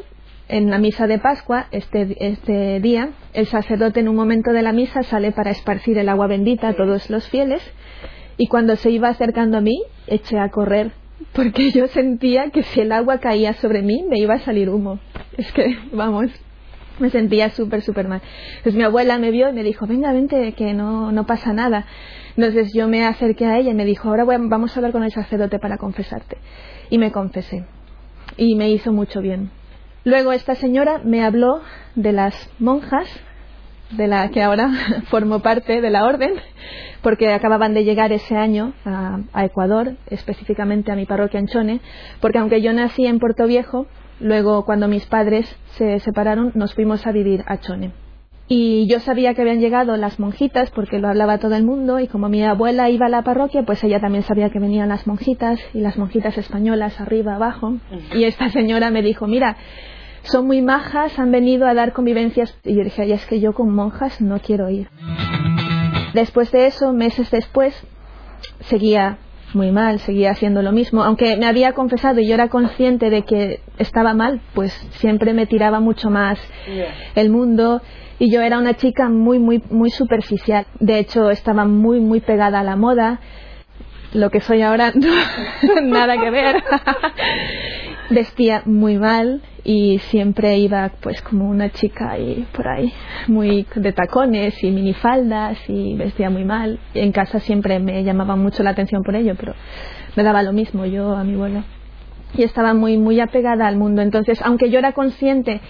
en 0.48 0.70
la 0.70 0.78
misa 0.78 1.06
de 1.06 1.18
Pascua, 1.18 1.66
este, 1.72 2.16
este 2.26 2.80
día, 2.80 3.10
el 3.32 3.46
sacerdote 3.46 4.00
en 4.00 4.08
un 4.08 4.16
momento 4.16 4.52
de 4.52 4.62
la 4.62 4.72
misa 4.72 5.02
sale 5.02 5.32
para 5.32 5.50
esparcir 5.50 5.98
el 5.98 6.08
agua 6.08 6.26
bendita 6.28 6.68
a 6.68 6.74
todos 6.76 7.10
los 7.10 7.28
fieles. 7.28 7.62
Y 8.36 8.46
cuando 8.48 8.76
se 8.76 8.90
iba 8.90 9.08
acercando 9.08 9.58
a 9.58 9.60
mí, 9.60 9.82
eché 10.06 10.38
a 10.38 10.50
correr, 10.50 10.92
porque 11.32 11.70
yo 11.74 11.88
sentía 11.88 12.50
que 12.50 12.62
si 12.62 12.80
el 12.80 12.92
agua 12.92 13.18
caía 13.18 13.54
sobre 13.54 13.82
mí, 13.82 14.04
me 14.08 14.18
iba 14.18 14.34
a 14.34 14.38
salir 14.40 14.68
humo. 14.70 14.98
Es 15.36 15.50
que, 15.52 15.76
vamos, 15.92 16.30
me 16.98 17.10
sentía 17.10 17.50
súper, 17.50 17.82
súper 17.82 18.06
mal. 18.08 18.20
Entonces 18.58 18.74
mi 18.74 18.82
abuela 18.84 19.18
me 19.18 19.30
vio 19.30 19.48
y 19.48 19.52
me 19.52 19.62
dijo, 19.62 19.86
venga, 19.86 20.12
vente, 20.12 20.52
que 20.52 20.74
no, 20.74 21.10
no 21.12 21.26
pasa 21.26 21.52
nada. 21.52 21.86
Entonces 22.36 22.72
yo 22.74 22.86
me 22.88 23.04
acerqué 23.04 23.46
a 23.46 23.58
ella 23.58 23.70
y 23.70 23.74
me 23.74 23.84
dijo, 23.84 24.08
ahora 24.08 24.24
voy- 24.24 24.36
vamos 24.38 24.72
a 24.76 24.80
hablar 24.80 24.92
con 24.92 25.02
el 25.02 25.10
sacerdote 25.10 25.58
para 25.58 25.78
confesarte. 25.78 26.36
Y 26.90 26.98
me 26.98 27.10
confesé. 27.10 27.64
Y 28.36 28.54
me 28.54 28.70
hizo 28.70 28.92
mucho 28.92 29.20
bien. 29.20 29.50
Luego 30.06 30.32
esta 30.32 30.54
señora 30.54 31.00
me 31.02 31.24
habló 31.24 31.62
de 31.96 32.12
las 32.12 32.32
monjas 32.60 33.08
de 33.90 34.06
la 34.06 34.28
que 34.28 34.40
ahora 34.40 34.70
formo 35.10 35.40
parte 35.40 35.80
de 35.80 35.90
la 35.90 36.04
orden, 36.04 36.34
porque 37.02 37.32
acababan 37.32 37.74
de 37.74 37.82
llegar 37.82 38.12
ese 38.12 38.36
año 38.36 38.72
a, 38.84 39.18
a 39.32 39.44
Ecuador, 39.44 39.96
específicamente 40.08 40.92
a 40.92 40.94
mi 40.94 41.06
parroquia 41.06 41.40
en 41.40 41.48
Chone, 41.48 41.80
porque 42.20 42.38
aunque 42.38 42.62
yo 42.62 42.72
nací 42.72 43.04
en 43.04 43.18
Puerto 43.18 43.48
Viejo, 43.48 43.88
luego 44.20 44.64
cuando 44.64 44.86
mis 44.86 45.04
padres 45.06 45.52
se 45.70 45.98
separaron 45.98 46.52
nos 46.54 46.72
fuimos 46.74 47.04
a 47.04 47.10
vivir 47.10 47.42
a 47.48 47.58
Chone. 47.58 47.90
Y 48.46 48.86
yo 48.86 49.00
sabía 49.00 49.34
que 49.34 49.42
habían 49.42 49.58
llegado 49.58 49.96
las 49.96 50.20
monjitas 50.20 50.70
porque 50.70 51.00
lo 51.00 51.08
hablaba 51.08 51.38
todo 51.38 51.56
el 51.56 51.64
mundo 51.64 51.98
y 51.98 52.06
como 52.06 52.28
mi 52.28 52.44
abuela 52.44 52.88
iba 52.90 53.06
a 53.06 53.08
la 53.08 53.22
parroquia, 53.22 53.64
pues 53.64 53.82
ella 53.82 53.98
también 53.98 54.22
sabía 54.22 54.50
que 54.50 54.60
venían 54.60 54.88
las 54.88 55.08
monjitas 55.08 55.58
y 55.74 55.80
las 55.80 55.98
monjitas 55.98 56.38
españolas 56.38 57.00
arriba, 57.00 57.34
abajo. 57.34 57.74
Y 58.14 58.22
esta 58.22 58.48
señora 58.50 58.92
me 58.92 59.02
dijo, 59.02 59.26
mira, 59.26 59.56
son 60.26 60.46
muy 60.46 60.62
majas, 60.62 61.18
han 61.18 61.30
venido 61.30 61.66
a 61.66 61.74
dar 61.74 61.92
convivencias. 61.92 62.56
Y 62.64 62.74
yo 62.76 62.84
dije, 62.84 63.12
es 63.12 63.26
que 63.26 63.40
yo 63.40 63.52
con 63.52 63.74
monjas 63.74 64.20
no 64.20 64.38
quiero 64.40 64.68
ir. 64.70 64.88
Después 66.14 66.50
de 66.52 66.66
eso, 66.66 66.92
meses 66.92 67.30
después, 67.30 67.74
seguía 68.60 69.18
muy 69.54 69.70
mal, 69.70 70.00
seguía 70.00 70.30
haciendo 70.30 70.62
lo 70.62 70.72
mismo. 70.72 71.02
Aunque 71.02 71.36
me 71.36 71.46
había 71.46 71.72
confesado 71.72 72.20
y 72.20 72.28
yo 72.28 72.34
era 72.34 72.48
consciente 72.48 73.10
de 73.10 73.22
que 73.22 73.60
estaba 73.78 74.14
mal, 74.14 74.40
pues 74.54 74.72
siempre 74.92 75.32
me 75.32 75.46
tiraba 75.46 75.80
mucho 75.80 76.10
más 76.10 76.38
el 77.14 77.30
mundo 77.30 77.80
y 78.18 78.30
yo 78.30 78.40
era 78.40 78.58
una 78.58 78.74
chica 78.74 79.08
muy, 79.08 79.38
muy, 79.38 79.62
muy 79.70 79.90
superficial. 79.90 80.66
De 80.80 80.98
hecho, 80.98 81.30
estaba 81.30 81.64
muy, 81.64 82.00
muy 82.00 82.20
pegada 82.20 82.60
a 82.60 82.64
la 82.64 82.76
moda. 82.76 83.20
Lo 84.12 84.30
que 84.30 84.40
soy 84.40 84.62
ahora, 84.62 84.92
no, 84.94 85.80
nada 85.82 86.18
que 86.18 86.30
ver. 86.30 86.56
Vestía 88.10 88.62
muy 88.64 88.98
mal 88.98 89.42
y 89.64 89.98
siempre 89.98 90.58
iba 90.58 90.92
pues 91.00 91.22
como 91.22 91.48
una 91.48 91.70
chica 91.70 92.12
ahí 92.12 92.46
por 92.52 92.68
ahí, 92.68 92.92
muy 93.26 93.66
de 93.74 93.92
tacones 93.92 94.62
y 94.62 94.70
minifaldas 94.70 95.58
y 95.68 95.94
vestía 95.96 96.30
muy 96.30 96.44
mal. 96.44 96.78
Y 96.94 97.00
en 97.00 97.12
casa 97.12 97.40
siempre 97.40 97.78
me 97.80 98.04
llamaba 98.04 98.36
mucho 98.36 98.62
la 98.62 98.70
atención 98.70 99.02
por 99.02 99.16
ello, 99.16 99.34
pero 99.38 99.54
me 100.14 100.22
daba 100.22 100.42
lo 100.42 100.52
mismo 100.52 100.86
yo 100.86 101.16
a 101.16 101.24
mi 101.24 101.34
vuelo 101.34 101.64
y 102.34 102.42
estaba 102.42 102.74
muy 102.74 102.98
muy 102.98 103.20
apegada 103.20 103.68
al 103.68 103.76
mundo 103.76 104.02
entonces 104.02 104.42
aunque 104.42 104.68
yo 104.68 104.80
era 104.80 104.92
consciente 104.92 105.60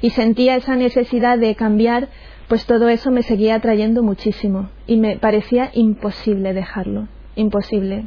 y 0.00 0.10
sentía 0.10 0.56
esa 0.56 0.74
necesidad 0.74 1.38
de 1.38 1.54
cambiar 1.54 2.08
pues 2.48 2.64
todo 2.66 2.88
eso 2.88 3.10
me 3.10 3.22
seguía 3.22 3.56
atrayendo 3.56 4.02
muchísimo 4.02 4.70
y 4.86 4.98
me 4.98 5.16
parecía 5.16 5.70
imposible 5.74 6.52
dejarlo, 6.52 7.08
imposible. 7.34 8.06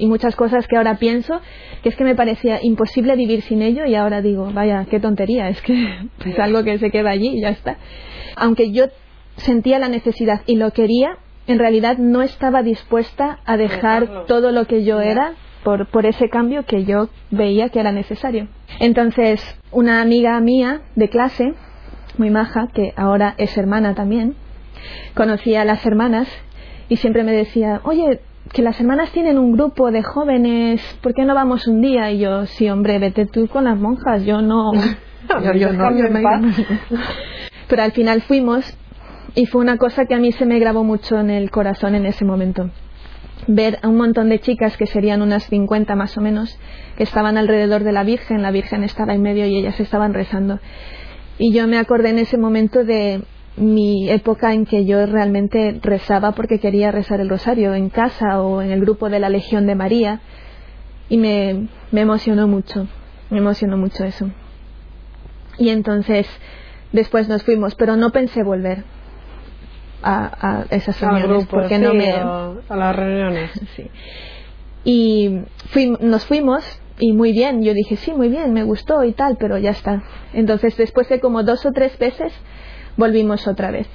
Y 0.00 0.06
muchas 0.06 0.34
cosas 0.34 0.66
que 0.66 0.78
ahora 0.78 0.94
pienso, 0.96 1.42
que 1.82 1.90
es 1.90 1.96
que 1.96 2.04
me 2.04 2.14
parecía 2.14 2.58
imposible 2.62 3.16
vivir 3.16 3.42
sin 3.42 3.60
ello 3.60 3.84
y 3.84 3.94
ahora 3.94 4.22
digo, 4.22 4.50
vaya, 4.50 4.86
qué 4.90 4.98
tontería, 4.98 5.50
es 5.50 5.60
que 5.60 5.74
es 6.24 6.38
algo 6.38 6.64
que 6.64 6.78
se 6.78 6.90
queda 6.90 7.10
allí 7.10 7.36
y 7.36 7.42
ya 7.42 7.50
está. 7.50 7.76
Aunque 8.34 8.72
yo 8.72 8.86
sentía 9.36 9.78
la 9.78 9.88
necesidad 9.88 10.40
y 10.46 10.56
lo 10.56 10.70
quería, 10.72 11.18
en 11.46 11.58
realidad 11.58 11.98
no 11.98 12.22
estaba 12.22 12.62
dispuesta 12.62 13.40
a 13.44 13.58
dejar 13.58 14.24
todo 14.26 14.52
lo 14.52 14.66
que 14.66 14.84
yo 14.84 15.02
era 15.02 15.34
por, 15.64 15.86
por 15.90 16.06
ese 16.06 16.30
cambio 16.30 16.64
que 16.64 16.86
yo 16.86 17.10
veía 17.30 17.68
que 17.68 17.80
era 17.80 17.92
necesario. 17.92 18.48
Entonces, 18.78 19.42
una 19.70 20.00
amiga 20.00 20.40
mía 20.40 20.80
de 20.96 21.10
clase, 21.10 21.52
muy 22.16 22.30
maja, 22.30 22.68
que 22.72 22.94
ahora 22.96 23.34
es 23.36 23.58
hermana 23.58 23.94
también, 23.94 24.34
conocía 25.14 25.60
a 25.60 25.64
las 25.66 25.84
hermanas 25.84 26.26
y 26.88 26.96
siempre 26.96 27.22
me 27.22 27.32
decía, 27.32 27.82
oye, 27.84 28.20
que 28.52 28.62
las 28.62 28.80
hermanas 28.80 29.12
tienen 29.12 29.38
un 29.38 29.52
grupo 29.52 29.90
de 29.90 30.02
jóvenes, 30.02 30.82
¿por 31.02 31.14
qué 31.14 31.24
no 31.24 31.34
vamos 31.34 31.68
un 31.68 31.80
día? 31.80 32.10
Y 32.10 32.18
yo, 32.18 32.46
sí, 32.46 32.68
hombre, 32.68 32.98
vete 32.98 33.26
tú 33.26 33.46
con 33.46 33.64
las 33.64 33.78
monjas, 33.78 34.24
yo 34.24 34.42
no. 34.42 34.72
yo, 35.54 35.72
no, 35.72 35.90
Pero 37.68 37.82
al 37.82 37.92
final 37.92 38.22
fuimos 38.22 38.76
y 39.34 39.46
fue 39.46 39.60
una 39.60 39.76
cosa 39.76 40.06
que 40.06 40.14
a 40.14 40.18
mí 40.18 40.32
se 40.32 40.46
me 40.46 40.58
grabó 40.58 40.82
mucho 40.82 41.18
en 41.20 41.30
el 41.30 41.50
corazón 41.50 41.94
en 41.94 42.06
ese 42.06 42.24
momento. 42.24 42.70
Ver 43.46 43.78
a 43.82 43.88
un 43.88 43.96
montón 43.96 44.28
de 44.28 44.40
chicas, 44.40 44.76
que 44.76 44.86
serían 44.86 45.22
unas 45.22 45.44
50 45.44 45.94
más 45.94 46.18
o 46.18 46.20
menos, 46.20 46.58
que 46.96 47.04
estaban 47.04 47.38
alrededor 47.38 47.84
de 47.84 47.92
la 47.92 48.02
Virgen, 48.02 48.42
la 48.42 48.50
Virgen 48.50 48.82
estaba 48.82 49.14
en 49.14 49.22
medio 49.22 49.46
y 49.46 49.56
ellas 49.56 49.78
estaban 49.78 50.12
rezando. 50.12 50.58
Y 51.38 51.52
yo 51.52 51.66
me 51.68 51.78
acordé 51.78 52.10
en 52.10 52.18
ese 52.18 52.36
momento 52.36 52.84
de 52.84 53.22
mi 53.56 54.08
época 54.10 54.52
en 54.54 54.64
que 54.64 54.84
yo 54.84 55.04
realmente 55.06 55.78
rezaba 55.82 56.32
porque 56.32 56.60
quería 56.60 56.90
rezar 56.92 57.20
el 57.20 57.28
rosario 57.28 57.74
en 57.74 57.90
casa 57.90 58.40
o 58.40 58.62
en 58.62 58.70
el 58.70 58.80
grupo 58.80 59.10
de 59.10 59.20
la 59.20 59.28
Legión 59.28 59.66
de 59.66 59.74
María 59.74 60.20
y 61.08 61.18
me, 61.18 61.68
me 61.90 62.02
emocionó 62.02 62.46
mucho, 62.46 62.86
me 63.30 63.38
emocionó 63.38 63.76
mucho 63.76 64.04
eso. 64.04 64.30
Y 65.58 65.68
entonces 65.70 66.26
después 66.92 67.28
nos 67.28 67.42
fuimos, 67.42 67.74
pero 67.74 67.96
no 67.96 68.10
pensé 68.10 68.42
volver 68.42 68.84
a, 70.02 70.64
esas 70.70 71.00
reuniones 71.00 71.46
porque 71.46 71.78
no 71.78 71.94
me 71.94 72.10
a 72.10 72.76
las 72.76 72.96
reuniones 72.96 73.50
sí. 73.76 73.90
y 74.84 75.40
nos 76.00 76.24
fuimos 76.24 76.64
y 76.98 77.12
muy 77.12 77.32
bien 77.32 77.62
yo 77.62 77.74
dije 77.74 77.96
sí 77.96 78.12
muy 78.12 78.28
bien 78.28 78.52
me 78.52 78.62
gustó 78.62 79.04
y 79.04 79.12
tal 79.12 79.36
pero 79.38 79.58
ya 79.58 79.70
está 79.70 80.02
entonces 80.32 80.76
después 80.76 81.08
de 81.08 81.20
como 81.20 81.42
dos 81.42 81.64
o 81.66 81.72
tres 81.72 81.98
veces 81.98 82.32
volvimos 82.96 83.46
otra 83.46 83.70
vez 83.70 83.86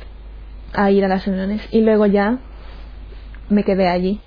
a 0.74 0.92
ir 0.92 1.06
a 1.06 1.08
las 1.08 1.26
reuniones 1.26 1.62
y 1.72 1.82
luego 1.82 2.06
ya 2.06 2.40
me 3.50 3.64
quedé 3.64 3.88
allí. 3.88 4.20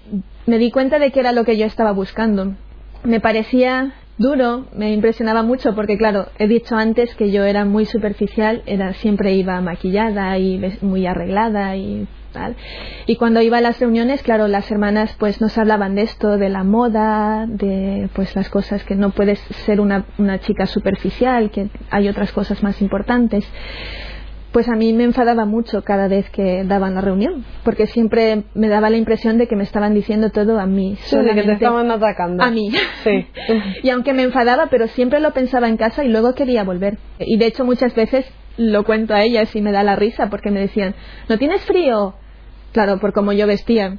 Me 0.47 0.59
di 0.59 0.71
cuenta 0.71 0.99
de 0.99 1.11
que 1.11 1.21
era 1.21 1.33
lo 1.33 1.45
que 1.45 1.57
yo 1.57 1.67
estaba 1.67 1.93
buscando. 1.93 2.55
Me 3.05 3.21
parecía 3.21 3.93
duro, 4.17 4.67
me 4.75 4.93
impresionaba 4.93 5.43
mucho 5.43 5.75
porque 5.75 5.97
claro, 5.97 6.27
he 6.39 6.49
dicho 6.49 6.77
antes 6.77 7.15
que 7.15 7.31
yo 7.31 7.45
era 7.45 7.65
muy 7.65 7.85
superficial, 7.87 8.63
era 8.67 8.93
siempre 8.95 9.35
iba 9.35 9.61
maquillada 9.61 10.37
y 10.39 10.61
muy 10.81 11.07
arreglada 11.07 11.77
y 11.77 12.07
tal. 12.33 12.57
Y 13.07 13.17
cuando 13.17 13.41
iba 13.41 13.59
a 13.59 13.61
las 13.61 13.79
reuniones, 13.79 14.23
claro, 14.23 14.49
las 14.49 14.71
hermanas 14.71 15.15
pues 15.19 15.41
nos 15.41 15.57
hablaban 15.57 15.95
de 15.95 16.03
esto, 16.03 16.37
de 16.37 16.49
la 16.49 16.65
moda, 16.65 17.47
de 17.47 18.09
pues 18.15 18.35
las 18.35 18.49
cosas 18.49 18.85
que 18.85 18.97
no 18.97 19.11
puedes 19.11 19.39
ser 19.67 19.81
una, 19.81 20.05
una 20.19 20.39
chica 20.41 20.67
superficial, 20.67 21.51
que 21.51 21.69
hay 21.91 22.09
otras 22.09 22.33
cosas 22.33 22.63
más 22.63 22.83
importantes 22.83 23.47
pues 24.53 24.69
a 24.69 24.75
mí 24.77 24.93
me 24.93 25.05
enfadaba 25.05 25.45
mucho 25.45 25.83
cada 25.83 26.09
vez 26.09 26.29
que 26.31 26.65
daban 26.65 26.95
la 26.95 27.01
reunión, 27.01 27.45
porque 27.65 27.87
siempre 27.87 28.45
me 28.55 28.69
daba 28.69 28.89
la 28.91 28.97
impresión 28.97 29.37
de 29.39 29.47
que 29.47 29.57
me 29.57 29.63
estaban 29.63 29.95
diciendo 29.95 30.31
todo 30.31 30.59
a 30.59 30.67
mí. 30.67 30.97
Sí, 31.01 31.17
de 31.17 31.35
que 31.35 31.43
te 31.43 31.53
estaban 31.53 31.91
atacando. 31.91 32.43
A 32.43 32.51
mí. 32.51 32.71
Sí. 33.05 33.27
y 33.83 33.91
aunque 33.91 34.13
me 34.13 34.23
enfadaba, 34.23 34.69
pero 34.71 34.89
siempre 34.89 35.21
lo 35.21 35.33
pensaba 35.33 35.69
en 35.69 35.77
casa 35.77 36.05
y 36.05 36.09
luego 36.09 36.35
quería 36.35 36.65
volver. 36.65 36.99
Y 37.19 37.37
de 37.37 37.47
hecho 37.47 37.65
muchas 37.65 37.95
veces 37.95 38.27
lo 38.57 38.85
cuento 38.85 39.15
a 39.15 39.23
ellas 39.23 39.55
y 39.55 39.61
me 39.61 39.73
da 39.73 39.83
la 39.83 39.97
risa 39.97 40.31
porque 40.31 40.51
me 40.51 40.61
decían, 40.61 40.95
¿no 41.29 41.39
tienes 41.39 41.63
frío? 41.65 42.15
Claro, 42.73 42.99
por 42.99 43.13
cómo 43.13 43.33
yo 43.33 43.47
vestía. 43.47 43.99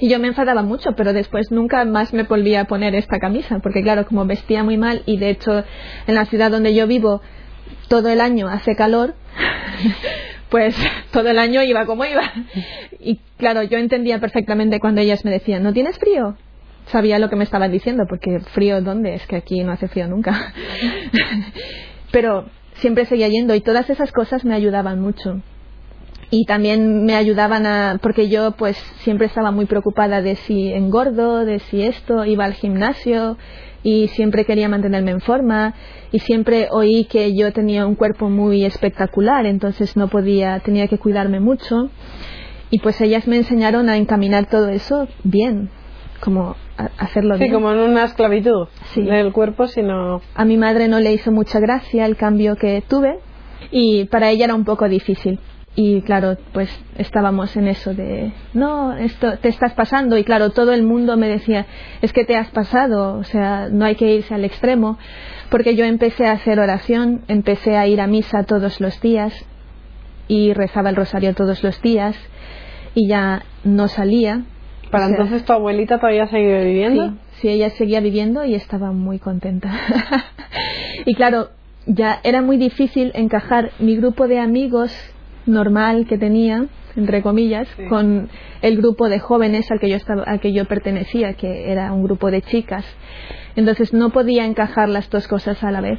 Y 0.00 0.08
yo 0.08 0.18
me 0.18 0.26
enfadaba 0.26 0.62
mucho, 0.62 0.90
pero 0.96 1.12
después 1.12 1.52
nunca 1.52 1.84
más 1.84 2.12
me 2.12 2.24
volvía 2.24 2.62
a 2.62 2.64
poner 2.64 2.96
esta 2.96 3.18
camisa, 3.20 3.60
porque 3.60 3.82
claro, 3.82 4.06
como 4.06 4.26
vestía 4.26 4.64
muy 4.64 4.76
mal 4.76 5.02
y 5.06 5.18
de 5.18 5.30
hecho 5.30 5.62
en 6.06 6.14
la 6.14 6.24
ciudad 6.24 6.50
donde 6.50 6.74
yo 6.74 6.88
vivo 6.88 7.22
todo 7.88 8.08
el 8.08 8.20
año 8.20 8.48
hace 8.48 8.74
calor, 8.74 9.14
pues 10.48 10.76
todo 11.10 11.28
el 11.28 11.38
año 11.38 11.62
iba 11.62 11.86
como 11.86 12.04
iba. 12.04 12.22
Y 13.00 13.20
claro, 13.38 13.62
yo 13.62 13.78
entendía 13.78 14.20
perfectamente 14.20 14.80
cuando 14.80 15.00
ellas 15.00 15.24
me 15.24 15.30
decían, 15.30 15.62
¿no 15.62 15.72
tienes 15.72 15.98
frío? 15.98 16.36
Sabía 16.86 17.18
lo 17.18 17.30
que 17.30 17.36
me 17.36 17.44
estaban 17.44 17.72
diciendo, 17.72 18.04
porque 18.08 18.40
frío, 18.52 18.82
¿dónde? 18.82 19.14
Es 19.14 19.26
que 19.26 19.36
aquí 19.36 19.62
no 19.64 19.72
hace 19.72 19.88
frío 19.88 20.06
nunca. 20.06 20.52
Pero 22.12 22.46
siempre 22.76 23.06
seguía 23.06 23.28
yendo 23.28 23.54
y 23.54 23.60
todas 23.60 23.88
esas 23.90 24.12
cosas 24.12 24.44
me 24.44 24.54
ayudaban 24.54 25.00
mucho. 25.00 25.40
Y 26.30 26.46
también 26.46 27.04
me 27.04 27.14
ayudaban 27.14 27.66
a, 27.66 27.98
porque 28.02 28.28
yo 28.28 28.52
pues 28.52 28.76
siempre 28.98 29.26
estaba 29.26 29.50
muy 29.50 29.66
preocupada 29.66 30.20
de 30.20 30.36
si 30.36 30.72
engordo, 30.72 31.44
de 31.44 31.60
si 31.60 31.82
esto, 31.82 32.24
iba 32.24 32.44
al 32.44 32.54
gimnasio, 32.54 33.36
y 33.84 34.08
siempre 34.08 34.44
quería 34.44 34.68
mantenerme 34.68 35.12
en 35.12 35.20
forma 35.20 35.74
y 36.10 36.18
siempre 36.18 36.68
oí 36.72 37.04
que 37.04 37.36
yo 37.36 37.52
tenía 37.52 37.86
un 37.86 37.94
cuerpo 37.94 38.28
muy 38.28 38.64
espectacular, 38.64 39.46
entonces 39.46 39.96
no 39.96 40.08
podía, 40.08 40.58
tenía 40.60 40.88
que 40.88 40.98
cuidarme 40.98 41.38
mucho. 41.38 41.90
Y 42.70 42.80
pues 42.80 43.00
ellas 43.00 43.28
me 43.28 43.36
enseñaron 43.36 43.88
a 43.88 43.96
encaminar 43.96 44.46
todo 44.46 44.68
eso 44.68 45.06
bien, 45.22 45.70
como 46.20 46.56
hacerlo 46.98 47.36
bien. 47.36 47.48
Sí, 47.48 47.54
como 47.54 47.70
en 47.70 47.78
una 47.78 48.04
esclavitud 48.04 48.66
del 48.96 49.32
cuerpo, 49.32 49.68
sino... 49.68 50.22
A 50.34 50.44
mi 50.44 50.56
madre 50.56 50.88
no 50.88 50.98
le 50.98 51.12
hizo 51.12 51.30
mucha 51.30 51.60
gracia 51.60 52.06
el 52.06 52.16
cambio 52.16 52.56
que 52.56 52.82
tuve 52.88 53.20
y 53.70 54.06
para 54.06 54.30
ella 54.30 54.46
era 54.46 54.54
un 54.54 54.64
poco 54.64 54.88
difícil 54.88 55.38
y 55.76 56.02
claro, 56.02 56.36
pues 56.52 56.70
estábamos 56.98 57.56
en 57.56 57.66
eso 57.66 57.94
de, 57.94 58.32
no, 58.52 58.96
esto 58.96 59.38
te 59.38 59.48
estás 59.48 59.72
pasando 59.72 60.16
y 60.16 60.22
claro, 60.22 60.50
todo 60.50 60.72
el 60.72 60.84
mundo 60.84 61.16
me 61.16 61.28
decía, 61.28 61.66
es 62.00 62.12
que 62.12 62.24
te 62.24 62.36
has 62.36 62.48
pasado, 62.50 63.18
o 63.18 63.24
sea, 63.24 63.68
no 63.70 63.84
hay 63.84 63.96
que 63.96 64.14
irse 64.14 64.34
al 64.34 64.44
extremo, 64.44 64.98
porque 65.50 65.74
yo 65.74 65.84
empecé 65.84 66.26
a 66.26 66.32
hacer 66.32 66.60
oración, 66.60 67.22
empecé 67.26 67.76
a 67.76 67.88
ir 67.88 68.00
a 68.00 68.06
misa 68.06 68.44
todos 68.44 68.80
los 68.80 69.00
días 69.00 69.34
y 70.28 70.52
rezaba 70.52 70.90
el 70.90 70.96
rosario 70.96 71.34
todos 71.34 71.64
los 71.64 71.82
días 71.82 72.16
y 72.94 73.08
ya 73.08 73.42
no 73.64 73.88
salía. 73.88 74.44
¿Para 74.92 75.06
entonces 75.06 75.44
tu 75.44 75.52
abuelita 75.52 75.98
todavía 75.98 76.28
seguía 76.28 76.60
viviendo? 76.60 77.08
Sí, 77.08 77.16
sí, 77.40 77.48
ella 77.48 77.70
seguía 77.70 77.98
viviendo 77.98 78.44
y 78.44 78.54
estaba 78.54 78.92
muy 78.92 79.18
contenta. 79.18 79.72
y 81.04 81.14
claro, 81.14 81.48
ya 81.86 82.20
era 82.22 82.42
muy 82.42 82.58
difícil 82.58 83.10
encajar 83.14 83.72
mi 83.80 83.96
grupo 83.96 84.28
de 84.28 84.38
amigos 84.38 84.92
normal 85.46 86.06
que 86.06 86.18
tenía 86.18 86.66
entre 86.96 87.22
comillas 87.22 87.68
con 87.88 88.28
el 88.62 88.76
grupo 88.76 89.08
de 89.08 89.18
jóvenes 89.18 89.70
al 89.70 89.80
que 89.80 89.88
yo 89.88 89.96
estaba 89.96 90.22
al 90.22 90.40
que 90.40 90.52
yo 90.52 90.64
pertenecía 90.66 91.34
que 91.34 91.70
era 91.70 91.92
un 91.92 92.04
grupo 92.04 92.30
de 92.30 92.42
chicas. 92.42 92.84
Entonces 93.56 93.92
no 93.92 94.10
podía 94.10 94.44
encajar 94.44 94.88
las 94.88 95.10
dos 95.10 95.26
cosas 95.28 95.62
a 95.64 95.70
la 95.70 95.80
vez. 95.80 95.98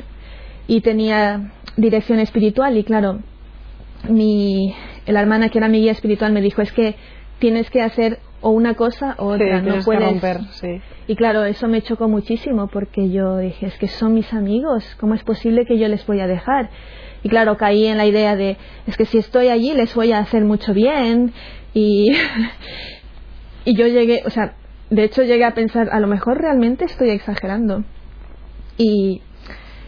Y 0.67 0.81
tenía 0.81 1.51
dirección 1.77 2.19
espiritual 2.19 2.77
y 2.77 2.83
claro 2.83 3.19
mi 4.09 4.73
la 5.05 5.21
hermana 5.21 5.49
que 5.49 5.57
era 5.57 5.67
mi 5.67 5.79
guía 5.79 5.91
espiritual 5.91 6.31
me 6.31 6.41
dijo 6.41 6.61
es 6.61 6.71
que 6.71 6.95
tienes 7.39 7.69
que 7.69 7.81
hacer 7.81 8.19
o 8.45 8.51
una 8.51 8.75
cosa 8.75 9.15
o 9.17 9.33
otra 9.33 9.61
no 9.61 9.81
puedes 9.83 10.03
romper, 10.03 10.39
y 11.07 11.15
claro 11.15 11.45
eso 11.45 11.67
me 11.67 11.81
chocó 11.81 12.07
muchísimo 12.07 12.67
porque 12.67 13.09
yo 13.09 13.37
dije 13.37 13.65
es 13.65 13.77
que 13.77 13.87
son 13.87 14.13
mis 14.13 14.31
amigos 14.33 14.83
cómo 14.99 15.15
es 15.15 15.23
posible 15.23 15.65
que 15.65 15.79
yo 15.79 15.87
les 15.87 16.05
voy 16.05 16.19
a 16.19 16.27
dejar 16.27 16.69
y 17.25 17.27
claro, 17.27 17.57
caí 17.57 17.87
en 17.87 17.97
la 17.97 18.05
idea 18.05 18.35
de, 18.35 18.55
es 18.85 18.97
que 18.97 19.05
si 19.05 19.17
estoy 19.17 19.47
allí 19.47 19.73
les 19.73 19.95
voy 19.95 20.11
a 20.11 20.19
hacer 20.19 20.45
mucho 20.45 20.75
bien. 20.75 21.33
Y, 21.73 22.15
y 23.65 23.75
yo 23.75 23.87
llegué, 23.87 24.21
o 24.27 24.29
sea, 24.29 24.53
de 24.91 25.05
hecho 25.05 25.23
llegué 25.23 25.43
a 25.43 25.55
pensar, 25.55 25.89
a 25.91 25.99
lo 25.99 26.05
mejor 26.05 26.39
realmente 26.39 26.85
estoy 26.85 27.09
exagerando. 27.09 27.83
Y, 28.77 29.23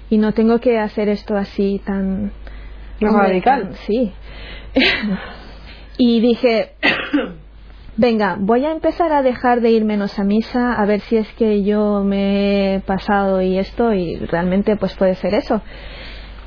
y 0.09 0.17
no 0.17 0.31
tengo 0.31 0.57
que 0.59 0.79
hacer 0.79 1.09
esto 1.09 1.37
así 1.37 1.79
tan... 1.85 2.31
radical. 2.99 3.75
sí. 3.85 4.11
y 5.99 6.19
dije, 6.19 6.71
venga, 7.97 8.37
voy 8.39 8.65
a 8.65 8.71
empezar 8.71 9.11
a 9.11 9.21
dejar 9.21 9.61
de 9.61 9.71
ir 9.71 9.83
menos 9.83 10.17
a 10.19 10.23
misa, 10.23 10.73
a 10.73 10.85
ver 10.85 11.01
si 11.01 11.17
es 11.17 11.27
que 11.33 11.63
yo 11.63 12.03
me 12.03 12.75
he 12.75 12.79
pasado 12.79 13.41
y 13.41 13.57
esto, 13.57 13.93
y 13.93 14.15
realmente 14.15 14.77
pues 14.77 14.95
puede 14.95 15.15
ser 15.15 15.33
eso. 15.33 15.61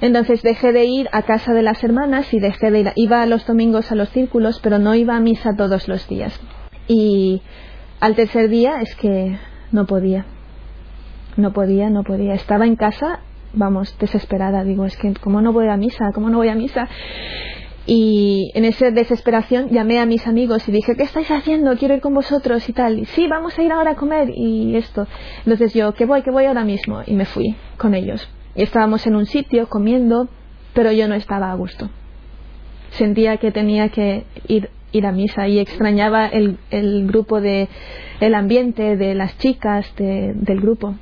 Entonces 0.00 0.42
dejé 0.42 0.73
de 0.73 0.87
ir 0.87 1.09
a 1.12 1.23
casa 1.23 1.52
de 1.52 1.62
las 1.62 1.85
hermanas 1.85 2.33
y 2.33 2.40
dejé 2.40 2.71
de 2.71 2.80
ir. 2.80 2.92
Iba 2.97 3.26
los 3.26 3.47
domingos 3.47 3.92
a 3.92 3.95
los 3.95 4.09
círculos, 4.11 4.59
pero 4.62 4.78
no 4.78 4.95
iba 4.95 5.14
a 5.14 5.21
misa 5.21 5.54
todos 5.57 5.88
los 5.88 6.09
días. 6.09 6.40
Y 6.88 7.42
al 8.00 8.14
tercer 8.14 8.49
día 8.49 8.80
es 8.80 8.95
que 8.97 9.38
no 9.73 9.87
podía. 9.87 10.25
No 11.37 11.52
podía, 11.52 11.90
no 11.90 12.02
podía. 12.02 12.33
Estaba 12.33 12.66
en 12.66 12.76
casa, 12.76 13.21
vamos, 13.52 13.95
desesperada. 13.99 14.64
Digo, 14.64 14.87
es 14.87 14.97
que, 14.97 15.12
¿cómo 15.21 15.42
no 15.42 15.52
voy 15.52 15.69
a 15.69 15.76
misa? 15.76 16.12
¿Cómo 16.14 16.30
no 16.30 16.38
voy 16.38 16.49
a 16.49 16.54
misa? 16.54 16.88
Y 17.93 18.53
en 18.55 18.65
esa 18.65 18.93
desesperación 18.93 19.71
llamé 19.71 19.99
a 19.99 20.07
mis 20.07 20.25
amigos 20.29 20.69
y 20.69 20.71
dije, 20.71 20.95
¿qué 20.95 21.03
estáis 21.03 21.29
haciendo? 21.29 21.77
Quiero 21.77 21.97
ir 21.97 22.01
con 22.01 22.15
vosotros 22.15 22.69
y 22.69 22.73
tal. 22.73 23.01
Y, 23.01 23.05
sí, 23.07 23.27
vamos 23.27 23.59
a 23.59 23.65
ir 23.65 23.73
ahora 23.73 23.91
a 23.91 23.95
comer 23.97 24.31
y 24.33 24.77
esto. 24.77 25.09
Entonces 25.39 25.75
yo, 25.75 25.93
que 25.93 26.07
voy, 26.07 26.23
que 26.23 26.31
voy 26.31 26.45
ahora 26.45 26.63
mismo. 26.63 27.03
Y 27.05 27.15
me 27.15 27.25
fui 27.25 27.57
con 27.79 27.97
ellos. 27.97 28.31
Y 28.55 28.63
estábamos 28.63 29.09
en 29.09 29.17
un 29.17 29.27
sitio 29.27 29.69
comiendo, 29.69 30.29
pero 30.73 30.93
yo 30.93 31.09
no 31.09 31.17
estaba 31.17 31.51
a 31.51 31.55
gusto. 31.57 31.91
Sentía 32.91 33.39
que 33.39 33.51
tenía 33.51 33.89
que 33.89 34.25
ir, 34.47 34.71
ir 34.93 35.05
a 35.05 35.11
misa 35.11 35.49
y 35.49 35.59
extrañaba 35.59 36.29
el, 36.29 36.59
el 36.71 37.09
grupo 37.09 37.41
de, 37.41 37.69
el 38.21 38.37
ambiente 38.37 38.97
de 38.97 39.17
las 39.17 39.37
chicas 39.39 39.93
del 39.97 40.61
grupo. 40.61 40.95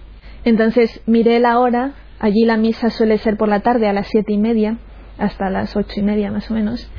Entonces 0.42 1.02
miré 1.04 1.38
la 1.38 1.58
hora, 1.58 1.92
allí 2.18 2.46
la 2.46 2.56
misa 2.56 2.88
suele 2.88 3.18
ser 3.18 3.36
por 3.36 3.50
la 3.50 3.60
tarde 3.60 3.88
a 3.88 3.92
las 3.92 4.06
siete 4.06 4.32
y 4.32 4.38
media, 4.38 4.78
hasta 5.18 5.50
las 5.50 5.76
ocho 5.76 6.00
y 6.00 6.02
media 6.02 6.30
más 6.30 6.50
o 6.50 6.54
menos. 6.54 6.90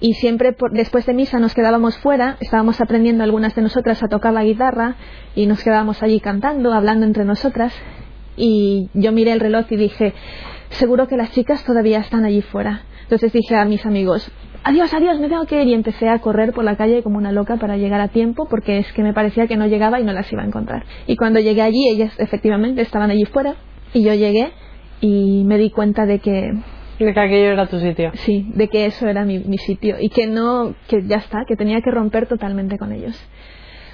Y 0.00 0.14
siempre 0.14 0.54
después 0.72 1.06
de 1.06 1.14
misa 1.14 1.38
nos 1.38 1.54
quedábamos 1.54 1.96
fuera, 1.98 2.36
estábamos 2.40 2.80
aprendiendo 2.80 3.24
algunas 3.24 3.54
de 3.54 3.62
nosotras 3.62 4.02
a 4.02 4.08
tocar 4.08 4.32
la 4.32 4.44
guitarra 4.44 4.96
y 5.34 5.46
nos 5.46 5.62
quedábamos 5.62 6.02
allí 6.02 6.20
cantando, 6.20 6.72
hablando 6.72 7.06
entre 7.06 7.24
nosotras. 7.24 7.72
Y 8.36 8.90
yo 8.92 9.12
miré 9.12 9.32
el 9.32 9.40
reloj 9.40 9.66
y 9.70 9.76
dije, 9.76 10.12
seguro 10.70 11.06
que 11.06 11.16
las 11.16 11.30
chicas 11.30 11.64
todavía 11.64 12.00
están 12.00 12.24
allí 12.24 12.42
fuera. 12.42 12.82
Entonces 13.02 13.32
dije 13.32 13.56
a 13.56 13.64
mis 13.64 13.86
amigos, 13.86 14.30
adiós, 14.64 14.92
adiós, 14.92 15.20
me 15.20 15.28
tengo 15.28 15.46
que 15.46 15.62
ir. 15.62 15.68
Y 15.68 15.74
empecé 15.74 16.08
a 16.08 16.18
correr 16.18 16.52
por 16.52 16.64
la 16.64 16.76
calle 16.76 17.02
como 17.02 17.16
una 17.16 17.32
loca 17.32 17.56
para 17.56 17.76
llegar 17.76 18.00
a 18.00 18.08
tiempo 18.08 18.46
porque 18.50 18.78
es 18.78 18.92
que 18.92 19.02
me 19.02 19.14
parecía 19.14 19.46
que 19.46 19.56
no 19.56 19.66
llegaba 19.66 20.00
y 20.00 20.04
no 20.04 20.12
las 20.12 20.30
iba 20.32 20.42
a 20.42 20.46
encontrar. 20.46 20.84
Y 21.06 21.16
cuando 21.16 21.38
llegué 21.40 21.62
allí, 21.62 21.88
ellas 21.88 22.12
efectivamente 22.18 22.82
estaban 22.82 23.10
allí 23.10 23.24
fuera 23.24 23.54
y 23.92 24.02
yo 24.02 24.12
llegué 24.14 24.52
y 25.00 25.44
me 25.44 25.56
di 25.58 25.70
cuenta 25.70 26.06
de 26.06 26.18
que 26.18 26.52
de 26.98 27.12
que 27.12 27.20
aquello 27.20 27.52
era 27.52 27.66
tu 27.66 27.78
sitio. 27.80 28.12
Sí, 28.14 28.50
de 28.54 28.68
que 28.68 28.86
eso 28.86 29.08
era 29.08 29.24
mi, 29.24 29.38
mi, 29.38 29.58
sitio 29.58 29.96
y 30.00 30.08
que 30.08 30.26
no, 30.26 30.74
que 30.88 31.02
ya 31.06 31.16
está, 31.16 31.44
que 31.46 31.56
tenía 31.56 31.80
que 31.80 31.90
romper 31.90 32.26
totalmente 32.26 32.78
con 32.78 32.92
ellos. 32.92 33.16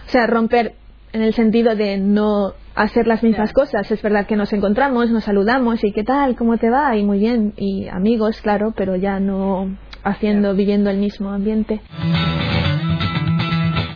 O 0.07 0.11
sea, 0.11 0.26
romper 0.26 0.75
en 1.12 1.23
el 1.23 1.35
sentido 1.35 1.75
de 1.75 1.99
no 1.99 2.52
hacer 2.75 3.07
las 3.07 3.23
mismas 3.23 3.52
cosas. 3.52 3.90
Es 3.90 4.02
verdad 4.02 4.26
que 4.26 4.37
nos 4.37 4.52
encontramos, 4.52 5.11
nos 5.11 5.25
saludamos 5.25 5.83
y 5.85 5.92
qué 5.92 6.04
tal, 6.04 6.37
cómo 6.37 6.59
te 6.59 6.71
va 6.71 6.97
y 6.97 7.04
muy 7.04 7.19
bien 7.19 7.52
y 7.57 7.88
amigos, 7.88 8.40
claro, 8.40 8.73
pero 8.76 8.97
ya 8.97 9.21
no 9.21 9.76
haciendo, 10.02 10.54
viviendo 10.54 10.90
el 10.90 10.99
mismo 10.99 11.30
ambiente. 11.30 11.80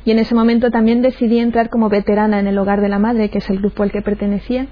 Y 0.04 0.10
en 0.10 0.18
ese 0.18 0.34
momento 0.34 0.70
también 0.70 1.00
decidí 1.00 1.38
entrar 1.38 1.70
como 1.70 1.88
veterana 1.88 2.38
en 2.38 2.46
el 2.46 2.58
hogar 2.58 2.80
de 2.82 2.90
la 2.90 2.98
madre, 2.98 3.30
que 3.30 3.38
es 3.38 3.48
el 3.48 3.58
grupo 3.58 3.82
al 3.82 3.92
que 3.92 4.02
pertenecía 4.02 4.66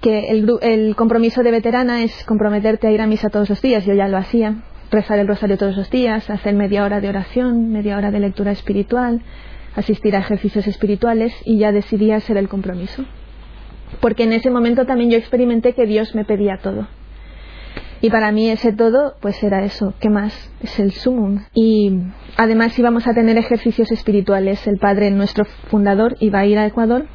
que 0.00 0.30
el, 0.30 0.48
el 0.62 0.96
compromiso 0.96 1.42
de 1.42 1.50
veterana 1.50 2.02
es 2.02 2.24
comprometerte 2.24 2.86
a 2.86 2.90
ir 2.90 3.00
a 3.00 3.06
misa 3.06 3.30
todos 3.30 3.48
los 3.48 3.60
días, 3.60 3.84
yo 3.84 3.94
ya 3.94 4.08
lo 4.08 4.16
hacía, 4.16 4.62
rezar 4.90 5.18
el 5.18 5.28
rosario 5.28 5.58
todos 5.58 5.76
los 5.76 5.90
días, 5.90 6.30
hacer 6.30 6.54
media 6.54 6.84
hora 6.84 7.00
de 7.00 7.08
oración, 7.08 7.70
media 7.70 7.96
hora 7.96 8.10
de 8.10 8.20
lectura 8.20 8.52
espiritual, 8.52 9.22
asistir 9.74 10.16
a 10.16 10.20
ejercicios 10.20 10.66
espirituales 10.66 11.34
y 11.44 11.58
ya 11.58 11.72
decidí 11.72 12.12
hacer 12.12 12.36
el 12.36 12.48
compromiso. 12.48 13.04
Porque 14.00 14.24
en 14.24 14.32
ese 14.32 14.50
momento 14.50 14.86
también 14.86 15.10
yo 15.10 15.18
experimenté 15.18 15.72
que 15.72 15.86
Dios 15.86 16.14
me 16.14 16.24
pedía 16.24 16.58
todo. 16.58 16.86
Y 18.00 18.10
para 18.10 18.30
mí 18.30 18.48
ese 18.48 18.72
todo, 18.72 19.14
pues 19.20 19.42
era 19.42 19.64
eso, 19.64 19.94
¿qué 19.98 20.08
más? 20.08 20.52
Es 20.62 20.78
el 20.78 20.92
sumum. 20.92 21.40
Y 21.52 21.98
además 22.36 22.78
íbamos 22.78 23.08
a 23.08 23.14
tener 23.14 23.36
ejercicios 23.36 23.90
espirituales. 23.90 24.64
El 24.68 24.78
padre, 24.78 25.10
nuestro 25.10 25.44
fundador, 25.44 26.16
iba 26.20 26.38
a 26.38 26.46
ir 26.46 26.58
a 26.58 26.66
Ecuador 26.66 27.06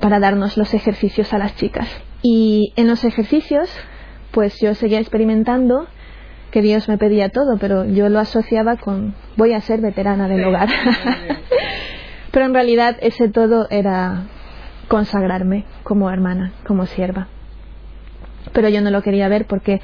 para 0.00 0.20
darnos 0.20 0.56
los 0.56 0.74
ejercicios 0.74 1.32
a 1.32 1.38
las 1.38 1.56
chicas. 1.56 1.88
Y 2.22 2.72
en 2.76 2.88
los 2.88 3.04
ejercicios, 3.04 3.68
pues 4.30 4.58
yo 4.60 4.74
seguía 4.74 5.00
experimentando 5.00 5.86
que 6.50 6.62
Dios 6.62 6.88
me 6.88 6.98
pedía 6.98 7.30
todo, 7.30 7.58
pero 7.58 7.84
yo 7.84 8.08
lo 8.08 8.20
asociaba 8.20 8.76
con 8.76 9.14
voy 9.36 9.52
a 9.52 9.60
ser 9.60 9.80
veterana 9.80 10.28
del 10.28 10.44
hogar. 10.44 10.68
pero 12.30 12.46
en 12.46 12.54
realidad 12.54 12.96
ese 13.00 13.28
todo 13.28 13.66
era 13.70 14.24
consagrarme 14.88 15.64
como 15.82 16.10
hermana, 16.10 16.52
como 16.66 16.86
sierva. 16.86 17.28
Pero 18.52 18.68
yo 18.68 18.80
no 18.80 18.90
lo 18.90 19.02
quería 19.02 19.28
ver 19.28 19.46
porque 19.46 19.80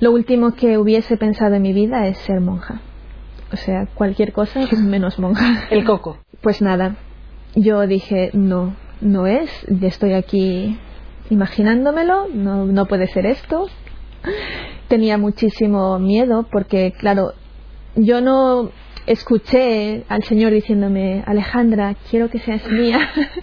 lo 0.00 0.12
último 0.12 0.52
que 0.52 0.78
hubiese 0.78 1.16
pensado 1.16 1.54
en 1.54 1.62
mi 1.62 1.72
vida 1.72 2.06
es 2.06 2.18
ser 2.18 2.40
monja. 2.40 2.80
O 3.52 3.56
sea, 3.56 3.86
cualquier 3.94 4.32
cosa 4.32 4.60
menos 4.82 5.18
monja. 5.18 5.66
El 5.70 5.84
coco. 5.84 6.18
Pues 6.42 6.60
nada, 6.60 6.96
yo 7.54 7.86
dije, 7.86 8.30
no, 8.32 8.74
no 9.02 9.26
es, 9.26 9.50
estoy 9.82 10.14
aquí 10.14 10.78
imaginándomelo, 11.30 12.28
no, 12.32 12.66
no 12.66 12.86
puede 12.86 13.06
ser 13.08 13.26
esto. 13.26 13.68
Tenía 14.88 15.18
muchísimo 15.18 15.98
miedo 15.98 16.46
porque, 16.50 16.92
claro, 16.92 17.32
yo 17.96 18.20
no 18.20 18.70
escuché 19.06 20.04
al 20.08 20.22
Señor 20.22 20.52
diciéndome, 20.52 21.24
Alejandra, 21.26 21.96
quiero 22.10 22.30
que 22.30 22.38
seas 22.38 22.64
mía, 22.70 23.00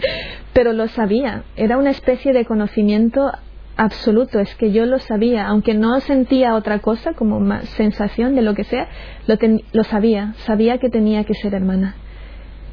pero 0.54 0.72
lo 0.72 0.88
sabía, 0.88 1.44
era 1.56 1.76
una 1.76 1.90
especie 1.90 2.32
de 2.32 2.46
conocimiento 2.46 3.30
absoluto, 3.76 4.40
es 4.40 4.54
que 4.56 4.72
yo 4.72 4.86
lo 4.86 4.98
sabía, 4.98 5.46
aunque 5.46 5.74
no 5.74 6.00
sentía 6.00 6.54
otra 6.54 6.80
cosa 6.80 7.12
como 7.12 7.40
sensación 7.62 8.34
de 8.34 8.42
lo 8.42 8.54
que 8.54 8.64
sea, 8.64 8.88
lo, 9.26 9.36
lo 9.72 9.84
sabía, 9.84 10.34
sabía 10.46 10.78
que 10.78 10.88
tenía 10.88 11.24
que 11.24 11.34
ser 11.34 11.54
hermana. 11.54 11.96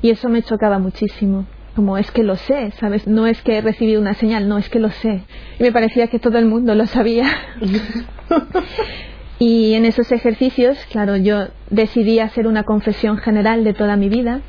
Y 0.01 0.11
eso 0.11 0.29
me 0.29 0.43
chocaba 0.43 0.79
muchísimo 0.79 1.45
como 1.77 1.99
es 1.99 2.09
que 2.09 2.23
lo 2.23 2.35
sé, 2.37 2.71
¿sabes? 2.79 3.05
No 3.05 3.27
es 3.27 3.39
que 3.43 3.59
he 3.59 3.61
recibido 3.61 4.01
una 4.01 4.15
señal, 4.15 4.49
no, 4.49 4.57
es 4.57 4.67
que 4.67 4.79
lo 4.79 4.89
sé. 4.89 5.21
Y 5.59 5.63
me 5.63 5.71
parecía 5.71 6.07
que 6.07 6.17
todo 6.17 6.39
el 6.39 6.47
mundo 6.47 6.73
lo 6.73 6.87
sabía. 6.87 7.29
y 9.37 9.75
en 9.75 9.85
esos 9.85 10.11
ejercicios, 10.11 10.75
claro, 10.91 11.17
yo 11.17 11.49
decidí 11.69 12.17
hacer 12.17 12.47
una 12.47 12.63
confesión 12.63 13.19
general 13.19 13.63
de 13.63 13.75
toda 13.75 13.95
mi 13.95 14.09
vida. 14.09 14.41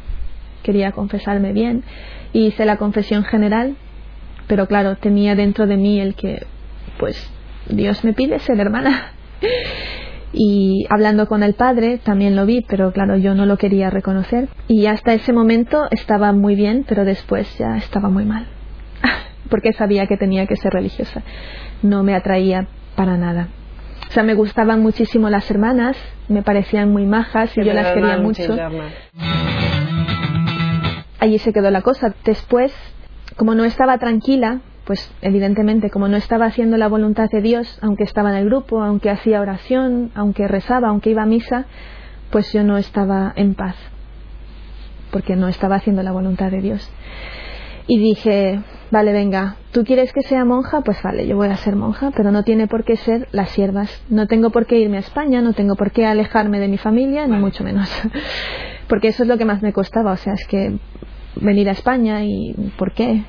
Quería 0.62 0.92
confesarme 0.92 1.52
bien. 1.52 1.84
Y 2.32 2.46
hice 2.46 2.64
la 2.64 2.78
confesión 2.78 3.24
general, 3.24 3.76
pero 4.46 4.66
claro, 4.66 4.96
tenía 4.96 5.34
dentro 5.34 5.66
de 5.66 5.76
mí 5.76 6.00
el 6.00 6.14
que, 6.14 6.46
pues, 6.98 7.30
Dios 7.68 8.04
me 8.04 8.14
pide 8.14 8.38
ser 8.38 8.58
hermana. 8.58 9.12
Y 10.32 10.86
hablando 10.90 11.26
con 11.26 11.42
el 11.42 11.54
padre 11.54 11.98
también 11.98 12.36
lo 12.36 12.44
vi, 12.46 12.60
pero 12.60 12.92
claro, 12.92 13.16
yo 13.16 13.34
no 13.34 13.46
lo 13.46 13.56
quería 13.56 13.90
reconocer. 13.90 14.48
Y 14.66 14.86
hasta 14.86 15.14
ese 15.14 15.32
momento 15.32 15.88
estaba 15.90 16.32
muy 16.32 16.54
bien, 16.54 16.84
pero 16.86 17.04
después 17.04 17.56
ya 17.58 17.76
estaba 17.76 18.10
muy 18.10 18.24
mal, 18.24 18.46
porque 19.50 19.72
sabía 19.72 20.06
que 20.06 20.16
tenía 20.16 20.46
que 20.46 20.56
ser 20.56 20.72
religiosa. 20.72 21.22
No 21.82 22.02
me 22.02 22.14
atraía 22.14 22.68
para 22.96 23.16
nada. 23.16 23.48
O 24.08 24.12
sea, 24.12 24.22
me 24.22 24.34
gustaban 24.34 24.82
muchísimo 24.82 25.28
las 25.28 25.50
hermanas, 25.50 25.96
me 26.28 26.42
parecían 26.42 26.90
muy 26.90 27.04
majas 27.04 27.56
y 27.56 27.64
yo 27.64 27.74
las 27.74 27.92
quería 27.92 28.16
mucho. 28.18 28.56
Allí 31.20 31.38
se 31.38 31.52
quedó 31.52 31.70
la 31.70 31.82
cosa. 31.82 32.14
Después, 32.24 32.72
como 33.36 33.54
no 33.54 33.64
estaba 33.64 33.98
tranquila, 33.98 34.60
pues 34.88 35.12
evidentemente 35.20 35.90
como 35.90 36.08
no 36.08 36.16
estaba 36.16 36.46
haciendo 36.46 36.78
la 36.78 36.88
voluntad 36.88 37.28
de 37.30 37.42
Dios, 37.42 37.78
aunque 37.82 38.04
estaba 38.04 38.30
en 38.30 38.36
el 38.36 38.46
grupo, 38.46 38.82
aunque 38.82 39.10
hacía 39.10 39.42
oración, 39.42 40.10
aunque 40.14 40.48
rezaba, 40.48 40.88
aunque 40.88 41.10
iba 41.10 41.24
a 41.24 41.26
misa, 41.26 41.66
pues 42.30 42.50
yo 42.54 42.64
no 42.64 42.78
estaba 42.78 43.34
en 43.36 43.54
paz, 43.54 43.76
porque 45.10 45.36
no 45.36 45.48
estaba 45.48 45.76
haciendo 45.76 46.02
la 46.02 46.10
voluntad 46.10 46.50
de 46.50 46.62
Dios. 46.62 46.90
Y 47.86 47.98
dije, 47.98 48.62
vale, 48.90 49.12
venga, 49.12 49.56
¿tú 49.72 49.84
quieres 49.84 50.10
que 50.14 50.22
sea 50.22 50.46
monja? 50.46 50.80
Pues 50.80 51.02
vale, 51.02 51.26
yo 51.26 51.36
voy 51.36 51.48
a 51.48 51.56
ser 51.58 51.76
monja, 51.76 52.10
pero 52.16 52.32
no 52.32 52.42
tiene 52.42 52.66
por 52.66 52.84
qué 52.84 52.96
ser 52.96 53.28
las 53.30 53.50
siervas. 53.50 54.02
No 54.08 54.26
tengo 54.26 54.48
por 54.48 54.64
qué 54.64 54.78
irme 54.78 54.96
a 54.96 55.00
España, 55.00 55.42
no 55.42 55.52
tengo 55.52 55.76
por 55.76 55.90
qué 55.90 56.06
alejarme 56.06 56.60
de 56.60 56.68
mi 56.68 56.78
familia, 56.78 57.26
ni 57.26 57.36
mucho 57.36 57.62
menos. 57.62 57.90
Porque 58.88 59.08
eso 59.08 59.24
es 59.24 59.28
lo 59.28 59.36
que 59.36 59.44
más 59.44 59.60
me 59.60 59.74
costaba, 59.74 60.12
o 60.12 60.16
sea, 60.16 60.32
es 60.32 60.46
que 60.46 60.78
venir 61.42 61.68
a 61.68 61.72
España 61.72 62.24
y 62.24 62.54
¿por 62.78 62.94
qué? 62.94 63.24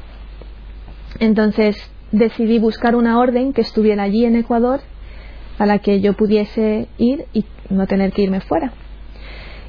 Entonces 1.19 1.77
decidí 2.11 2.59
buscar 2.59 2.95
una 2.95 3.19
orden 3.19 3.53
que 3.53 3.61
estuviera 3.61 4.03
allí 4.03 4.25
en 4.25 4.35
Ecuador 4.35 4.81
a 5.57 5.65
la 5.65 5.79
que 5.79 5.99
yo 5.99 6.13
pudiese 6.13 6.87
ir 6.97 7.25
y 7.33 7.45
no 7.69 7.85
tener 7.85 8.11
que 8.11 8.23
irme 8.23 8.41
fuera. 8.41 8.71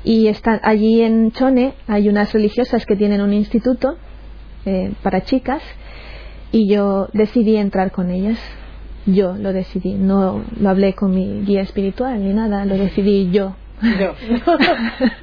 Y 0.04 0.28
está, 0.28 0.60
allí 0.62 1.02
en 1.02 1.32
Chone 1.32 1.74
hay 1.86 2.08
unas 2.08 2.32
religiosas 2.32 2.86
que 2.86 2.96
tienen 2.96 3.20
un 3.20 3.32
instituto 3.32 3.96
eh, 4.64 4.92
para 5.02 5.22
chicas 5.22 5.62
y 6.52 6.68
yo 6.68 7.08
decidí 7.12 7.56
entrar 7.56 7.90
con 7.90 8.10
ellas. 8.10 8.38
Yo 9.06 9.34
lo 9.34 9.52
decidí, 9.52 9.94
no 9.94 10.42
lo 10.60 10.68
hablé 10.68 10.94
con 10.94 11.14
mi 11.14 11.42
guía 11.44 11.62
espiritual 11.62 12.22
ni 12.22 12.32
nada, 12.32 12.64
lo 12.64 12.76
decidí 12.76 13.30
yo. 13.30 13.56
Yo. 13.82 14.14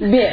Bien. 0.00 0.32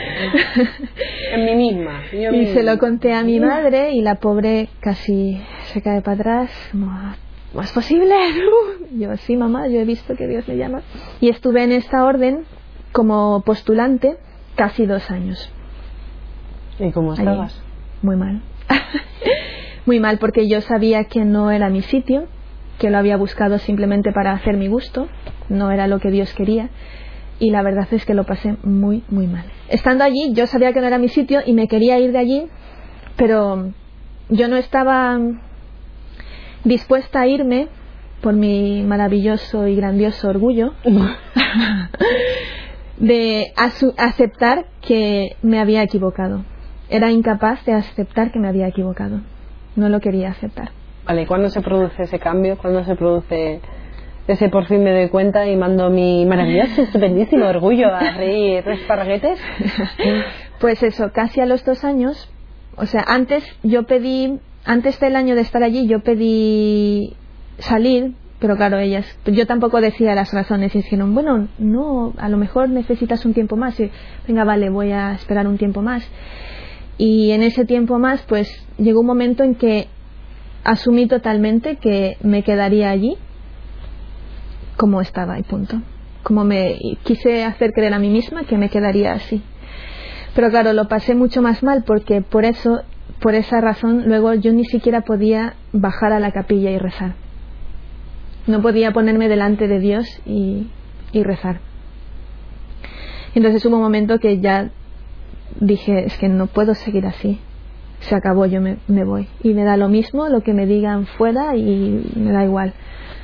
En 1.31 1.45
mí 1.45 1.55
misma. 1.55 2.01
y 2.12 2.47
se 2.47 2.63
lo 2.63 2.77
conté 2.79 3.13
a 3.13 3.23
mi 3.23 3.39
madre 3.39 3.93
y 3.93 4.01
la 4.01 4.15
pobre 4.15 4.69
casi 4.79 5.39
se 5.65 5.82
cae 5.82 6.01
para 6.01 6.15
atrás. 6.15 6.51
¿Cómo 6.71 7.63
es 7.63 7.71
posible? 7.71 8.13
Yo, 8.91 9.15
sí, 9.17 9.38
mamá, 9.38 9.67
yo 9.67 9.80
he 9.80 9.86
visto 9.86 10.15
que 10.15 10.28
Dios 10.28 10.47
me 10.47 10.58
llama. 10.58 10.82
Y 11.21 11.30
estuve 11.30 11.63
en 11.63 11.71
esta 11.71 12.04
orden 12.04 12.45
como 12.91 13.41
postulante 13.45 14.17
casi 14.56 14.86
dos 14.86 15.10
años. 15.12 15.51
¿Y 16.80 16.91
cómo 16.91 17.13
estabas? 17.13 17.62
Muy 18.01 18.15
mal. 18.15 18.41
Muy 19.86 19.99
mal 19.99 20.17
porque 20.17 20.47
yo 20.47 20.62
sabía 20.62 21.04
que 21.06 21.25
no 21.25 21.51
era 21.51 21.69
mi 21.69 21.82
sitio, 21.82 22.25
que 22.80 22.89
lo 22.89 22.97
había 22.97 23.17
buscado 23.17 23.60
simplemente 23.60 24.12
para 24.12 24.32
hacer 24.32 24.58
mi 24.58 24.67
gusto, 24.67 25.08
no 25.47 25.71
era 25.71 25.88
lo 25.88 25.99
que 25.99 26.10
Dios 26.10 26.34
quería 26.34 26.69
y 27.39 27.51
la 27.51 27.62
verdad 27.62 27.88
es 27.91 28.06
que 28.06 28.13
lo 28.13 28.23
pasé 28.23 28.58
muy, 28.63 29.04
muy 29.10 29.28
mal. 29.28 29.45
Estando 29.69 30.04
allí, 30.04 30.32
yo 30.34 30.47
sabía 30.47 30.73
que 30.73 30.82
no 30.82 30.88
era 30.88 30.97
mi 30.97 31.10
sitio 31.10 31.41
y 31.45 31.54
me 31.54 31.67
quería 31.67 31.99
ir 31.99 32.12
de 32.12 32.17
allí, 32.17 32.47
pero 33.17 33.71
yo 34.30 34.47
no 34.47 34.56
estaba 34.56 35.19
dispuesta 36.65 37.21
a 37.21 37.28
irme 37.28 37.69
por 38.21 38.34
mi 38.34 38.84
maravilloso 38.84 39.67
y 39.67 39.75
grandioso 39.75 40.28
orgullo 40.28 40.73
de 42.97 43.54
aceptar 43.56 44.65
que 44.82 45.38
me 45.41 45.60
había 45.60 45.84
equivocado. 45.84 46.43
Era 46.89 47.12
incapaz 47.12 47.63
de 47.65 47.73
aceptar 47.73 48.32
que 48.32 48.39
me 48.39 48.47
había 48.47 48.67
equivocado. 48.67 49.21
No 49.75 49.89
lo 49.89 49.99
quería 49.99 50.30
aceptar. 50.30 50.71
Vale, 51.06 51.28
¿cuándo 51.28 51.49
se 51.49 51.62
produce 51.62 52.04
ese 52.04 52.19
cambio? 52.19 52.58
¿Cuándo 52.58 52.84
se 52.84 52.95
produce 52.95 53.62
ese 54.28 54.49
por 54.49 54.65
fin 54.65 54.84
me 54.84 54.91
doy 54.91 55.10
cuenta 55.10 55.45
y 55.45 55.56
mando 55.56 55.91
mi 55.91 56.25
maravilloso, 56.25 56.82
estupendísimo 56.82 57.45
orgullo 57.45 57.93
a 57.93 58.12
reír 58.12 58.67
esparguetes? 58.67 59.39
pues 60.60 60.82
eso, 60.82 61.12
casi 61.12 61.41
a 61.41 61.45
los 61.45 61.63
dos 61.63 61.84
años. 61.84 62.32
O 62.75 62.88
sea, 62.88 63.04
antes 63.08 63.45
yo 63.62 63.84
pedí, 63.84 64.39
antes 64.65 64.99
del 64.99 65.15
año 65.15 65.36
de 65.36 65.41
estar 65.41 65.63
allí, 65.63 65.88
yo 65.88 66.01
pedí 66.01 67.13
salir, 67.60 68.15
pero 68.39 68.58
claro, 68.58 68.80
ellas, 68.80 69.06
yo 69.25 69.47
tampoco 69.47 69.80
decía 69.80 70.15
las 70.15 70.34
razones 70.34 70.75
y 70.75 70.80
dijeron, 70.80 71.13
bueno, 71.13 71.47
no, 71.58 72.13
a 72.17 72.30
lo 72.30 72.38
mejor 72.38 72.69
necesitas 72.69 73.25
un 73.25 73.34
tiempo 73.34 73.56
más. 73.56 73.80
Y, 73.80 73.91
venga, 74.28 74.43
vale, 74.43 74.69
voy 74.69 74.91
a 74.91 75.13
esperar 75.13 75.47
un 75.47 75.58
tiempo 75.58 75.82
más. 75.82 76.06
Y 76.97 77.32
en 77.32 77.43
ese 77.43 77.65
tiempo 77.65 77.99
más, 77.99 78.21
pues 78.23 78.49
llegó 78.78 79.01
un 79.01 79.08
momento 79.08 79.43
en 79.43 79.56
que 79.56 79.88
asumí 80.63 81.08
totalmente 81.08 81.78
que 81.78 82.17
me 82.21 82.43
quedaría 82.43 82.89
allí 82.89 83.17
como 84.78 85.01
estaba 85.01 85.39
y 85.39 85.43
punto. 85.43 85.82
Como 86.23 86.43
me 86.43 86.78
quise 87.04 87.43
hacer 87.43 87.71
creer 87.71 87.93
a 87.93 87.99
mí 87.99 88.10
misma 88.10 88.45
que 88.45 88.58
me 88.58 88.69
quedaría 88.69 89.13
así. 89.13 89.41
Pero 90.34 90.49
claro, 90.49 90.73
lo 90.73 90.88
pasé 90.88 91.15
mucho 91.15 91.41
más 91.41 91.63
mal 91.63 91.84
porque 91.86 92.21
por 92.21 92.45
eso, 92.45 92.82
por 93.19 93.36
esa 93.36 93.62
razón, 93.62 94.04
luego 94.08 94.34
yo 94.34 94.54
ni 94.54 94.65
siquiera 94.65 95.01
podía 95.01 95.56
bajar 95.71 96.13
a 96.13 96.19
la 96.19 96.32
capilla 96.32 96.71
y 96.71 96.78
rezar. 96.78 97.15
No 98.47 98.62
podía 98.62 98.91
ponerme 98.91 99.28
delante 99.28 99.67
de 99.67 99.80
Dios 99.80 100.21
y, 100.25 100.67
y 101.12 101.23
rezar. 101.23 101.60
Entonces 103.34 103.65
hubo 103.65 103.75
un 103.78 103.82
momento 103.82 104.19
que 104.19 104.39
ya 104.39 104.69
dije, 105.60 106.06
es 106.06 106.17
que 106.17 106.30
no 106.30 106.47
puedo 106.47 106.75
seguir 106.75 107.06
así 107.06 107.39
se 108.01 108.15
acabó, 108.15 108.45
yo 108.45 108.62
me, 108.62 109.04
voy. 109.04 109.28
Y 109.43 109.54
me 109.54 109.63
da 109.63 109.78
lo 109.78 109.89
mismo 109.89 110.30
lo 110.30 110.41
que 110.41 110.54
me 110.54 110.65
digan 110.65 111.06
fuera 111.06 111.56
y 111.56 112.12
me 112.15 112.32
da 112.32 112.43
igual. 112.43 112.73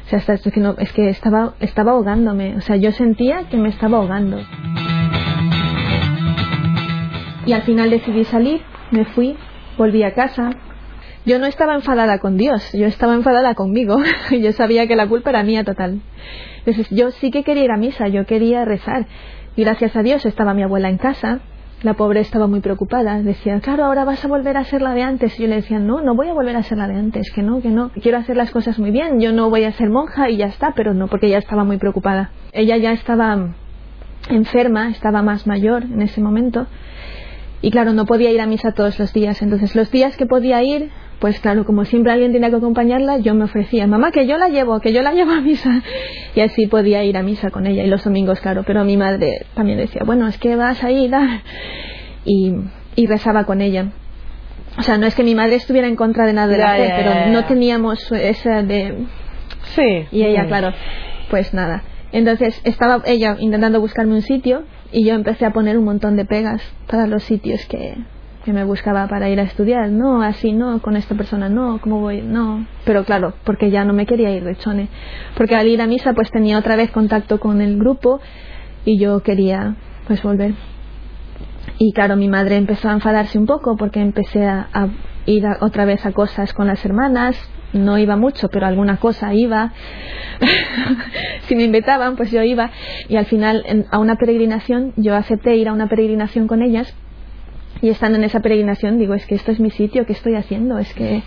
O 0.05 0.19
sea, 0.19 0.35
es 0.35 0.41
que, 0.41 0.59
no, 0.59 0.75
es 0.77 0.91
que 0.91 1.09
estaba, 1.09 1.53
estaba 1.59 1.91
ahogándome. 1.91 2.57
O 2.57 2.61
sea, 2.61 2.75
yo 2.75 2.91
sentía 2.91 3.47
que 3.49 3.57
me 3.57 3.69
estaba 3.69 3.99
ahogando. 3.99 4.39
Y 7.45 7.53
al 7.53 7.61
final 7.63 7.89
decidí 7.89 8.23
salir, 8.25 8.61
me 8.91 9.05
fui, 9.05 9.35
volví 9.81 10.03
a 10.03 10.13
casa. 10.13 10.51
Yo 11.25 11.39
no 11.39 11.47
estaba 11.47 11.73
enfadada 11.73 12.19
con 12.19 12.37
Dios, 12.37 12.71
yo 12.71 12.85
estaba 12.85 13.15
enfadada 13.15 13.55
conmigo. 13.55 13.97
yo 14.31 14.51
sabía 14.51 14.85
que 14.87 14.95
la 14.95 15.07
culpa 15.07 15.31
era 15.31 15.43
mía 15.43 15.63
total. 15.63 16.01
Entonces 16.59 16.87
yo 16.91 17.09
sí 17.09 17.31
que 17.31 17.43
quería 17.43 17.63
ir 17.63 17.71
a 17.71 17.77
misa, 17.77 18.07
yo 18.07 18.27
quería 18.27 18.63
rezar. 18.63 19.07
Y 19.55 19.63
gracias 19.63 19.95
a 19.95 20.03
Dios 20.03 20.23
estaba 20.25 20.53
mi 20.53 20.61
abuela 20.61 20.87
en 20.89 20.97
casa, 20.97 21.39
la 21.81 21.95
pobre 21.95 22.19
estaba 22.19 22.45
muy 22.45 22.59
preocupada. 22.61 23.23
Decía, 23.23 23.59
claro, 23.59 23.85
ahora 23.85 24.05
vas 24.05 24.23
a 24.23 24.27
volver 24.27 24.55
a 24.55 24.63
ser 24.65 24.83
la 24.83 24.93
de 24.93 25.01
antes. 25.01 25.39
Y 25.39 25.41
yo 25.41 25.47
le 25.47 25.55
decía, 25.55 25.79
no, 25.79 26.01
no 26.01 26.13
voy 26.13 26.27
a 26.27 26.33
volver 26.33 26.55
a 26.55 26.61
ser 26.61 26.77
la 26.77 26.87
de 26.87 26.95
antes, 26.95 27.31
que 27.31 27.41
no, 27.41 27.59
que 27.59 27.69
no. 27.69 27.89
Quiero 28.03 28.19
hacer 28.19 28.37
las 28.37 28.51
cosas 28.51 28.77
muy 28.77 28.91
bien. 28.91 29.19
Yo 29.19 29.31
no 29.31 29.49
voy 29.49 29.63
a 29.63 29.71
ser 29.71 29.89
monja 29.89 30.29
y 30.29 30.37
ya 30.37 30.45
está, 30.45 30.73
pero 30.75 30.93
no, 30.93 31.07
porque 31.07 31.25
ella 31.25 31.39
estaba 31.39 31.63
muy 31.63 31.77
preocupada. 31.77 32.29
Ella 32.53 32.77
ya 32.77 32.91
estaba 32.91 33.55
enferma, 34.29 34.89
estaba 34.89 35.23
más 35.23 35.47
mayor 35.47 35.83
en 35.83 36.03
ese 36.03 36.21
momento. 36.21 36.67
Y 37.61 37.69
claro, 37.69 37.93
no 37.93 38.05
podía 38.05 38.31
ir 38.31 38.41
a 38.41 38.47
misa 38.47 38.71
todos 38.71 38.97
los 38.97 39.13
días. 39.13 39.41
Entonces, 39.41 39.75
los 39.75 39.91
días 39.91 40.17
que 40.17 40.25
podía 40.25 40.63
ir, 40.63 40.89
pues 41.19 41.39
claro, 41.39 41.65
como 41.65 41.85
siempre 41.85 42.11
alguien 42.11 42.31
tenía 42.33 42.49
que 42.49 42.55
acompañarla, 42.55 43.19
yo 43.19 43.35
me 43.35 43.43
ofrecía, 43.43 43.85
mamá, 43.85 44.11
que 44.11 44.25
yo 44.25 44.37
la 44.37 44.49
llevo, 44.49 44.79
que 44.79 44.93
yo 44.93 45.03
la 45.03 45.13
llevo 45.13 45.31
a 45.31 45.41
misa. 45.41 45.83
Y 46.35 46.41
así 46.41 46.65
podía 46.65 47.03
ir 47.03 47.17
a 47.17 47.23
misa 47.23 47.51
con 47.51 47.67
ella. 47.67 47.83
Y 47.83 47.87
los 47.87 48.03
domingos, 48.03 48.39
claro, 48.39 48.63
pero 48.65 48.83
mi 48.83 48.97
madre 48.97 49.45
también 49.53 49.77
decía, 49.77 50.01
bueno, 50.05 50.27
es 50.27 50.37
que 50.39 50.55
vas 50.55 50.83
a 50.83 50.91
ir. 50.91 51.11
Y, 52.25 52.55
y 52.95 53.05
rezaba 53.05 53.45
con 53.45 53.61
ella. 53.61 53.91
O 54.77 54.81
sea, 54.83 54.97
no 54.97 55.05
es 55.05 55.15
que 55.15 55.23
mi 55.23 55.35
madre 55.35 55.55
estuviera 55.55 55.87
en 55.87 55.95
contra 55.95 56.25
de 56.25 56.33
nada 56.33 56.47
de 56.47 56.57
la 56.57 56.75
fe, 56.75 56.93
pero 56.95 57.31
no 57.31 57.45
teníamos 57.45 58.11
esa 58.11 58.63
de... 58.63 59.05
Sí. 59.75 60.07
Y 60.11 60.23
ella, 60.23 60.47
claro, 60.47 60.73
pues 61.29 61.53
nada. 61.53 61.83
Entonces 62.11 62.59
estaba 62.63 63.01
ella 63.05 63.35
intentando 63.39 63.79
buscarme 63.79 64.13
un 64.15 64.21
sitio 64.21 64.63
y 64.91 65.05
yo 65.05 65.13
empecé 65.13 65.45
a 65.45 65.53
poner 65.53 65.77
un 65.77 65.85
montón 65.85 66.15
de 66.15 66.25
pegas 66.25 66.61
para 66.87 67.07
los 67.07 67.23
sitios 67.23 67.65
que, 67.67 67.97
que 68.43 68.53
me 68.53 68.63
buscaba 68.63 69.07
para 69.07 69.29
ir 69.29 69.39
a 69.39 69.43
estudiar. 69.43 69.89
No, 69.89 70.21
así 70.21 70.51
no, 70.51 70.81
con 70.81 70.95
esta 70.95 71.15
persona 71.15 71.49
no, 71.49 71.79
¿cómo 71.79 71.99
voy? 71.99 72.21
No. 72.21 72.65
Pero 72.85 73.03
claro, 73.03 73.33
porque 73.43 73.69
ya 73.69 73.85
no 73.85 73.93
me 73.93 74.05
quería 74.05 74.31
ir 74.31 74.43
de 74.43 74.55
chone. 74.55 74.89
Porque 75.37 75.55
al 75.55 75.67
ir 75.67 75.81
a 75.81 75.87
misa 75.87 76.13
pues 76.13 76.31
tenía 76.31 76.57
otra 76.57 76.75
vez 76.75 76.91
contacto 76.91 77.39
con 77.39 77.61
el 77.61 77.77
grupo 77.77 78.19
y 78.85 78.99
yo 78.99 79.21
quería 79.21 79.75
pues 80.07 80.21
volver. 80.23 80.53
Y 81.77 81.93
claro, 81.93 82.15
mi 82.15 82.27
madre 82.27 82.57
empezó 82.57 82.89
a 82.89 82.93
enfadarse 82.93 83.37
un 83.37 83.45
poco 83.45 83.75
porque 83.77 84.01
empecé 84.01 84.45
a, 84.45 84.67
ir 85.25 85.45
otra 85.61 85.85
vez 85.85 86.05
a 86.05 86.11
cosas 86.11 86.53
con 86.53 86.67
las 86.67 86.83
hermanas. 86.85 87.37
No 87.73 87.97
iba 87.97 88.17
mucho, 88.17 88.49
pero 88.49 88.67
alguna 88.67 88.97
cosa 88.97 89.33
iba. 89.33 89.71
si 91.47 91.55
me 91.55 91.63
invitaban, 91.63 92.15
pues 92.15 92.31
yo 92.31 92.43
iba. 92.43 92.71
Y 93.07 93.15
al 93.15 93.25
final, 93.25 93.85
a 93.91 93.99
una 93.99 94.15
peregrinación, 94.15 94.93
yo 94.97 95.15
acepté 95.15 95.55
ir 95.55 95.69
a 95.69 95.73
una 95.73 95.87
peregrinación 95.87 96.47
con 96.47 96.61
ellas 96.61 96.93
y 97.81 97.89
estando 97.89 98.17
en 98.17 98.23
esa 98.23 98.41
peregrinación 98.41 98.99
digo, 98.99 99.13
es 99.13 99.25
que 99.25 99.35
esto 99.35 99.51
es 99.51 99.59
mi 99.59 99.71
sitio, 99.71 100.05
¿qué 100.05 100.13
estoy 100.13 100.35
haciendo? 100.35 100.77
Es 100.77 100.93
que 100.93 101.23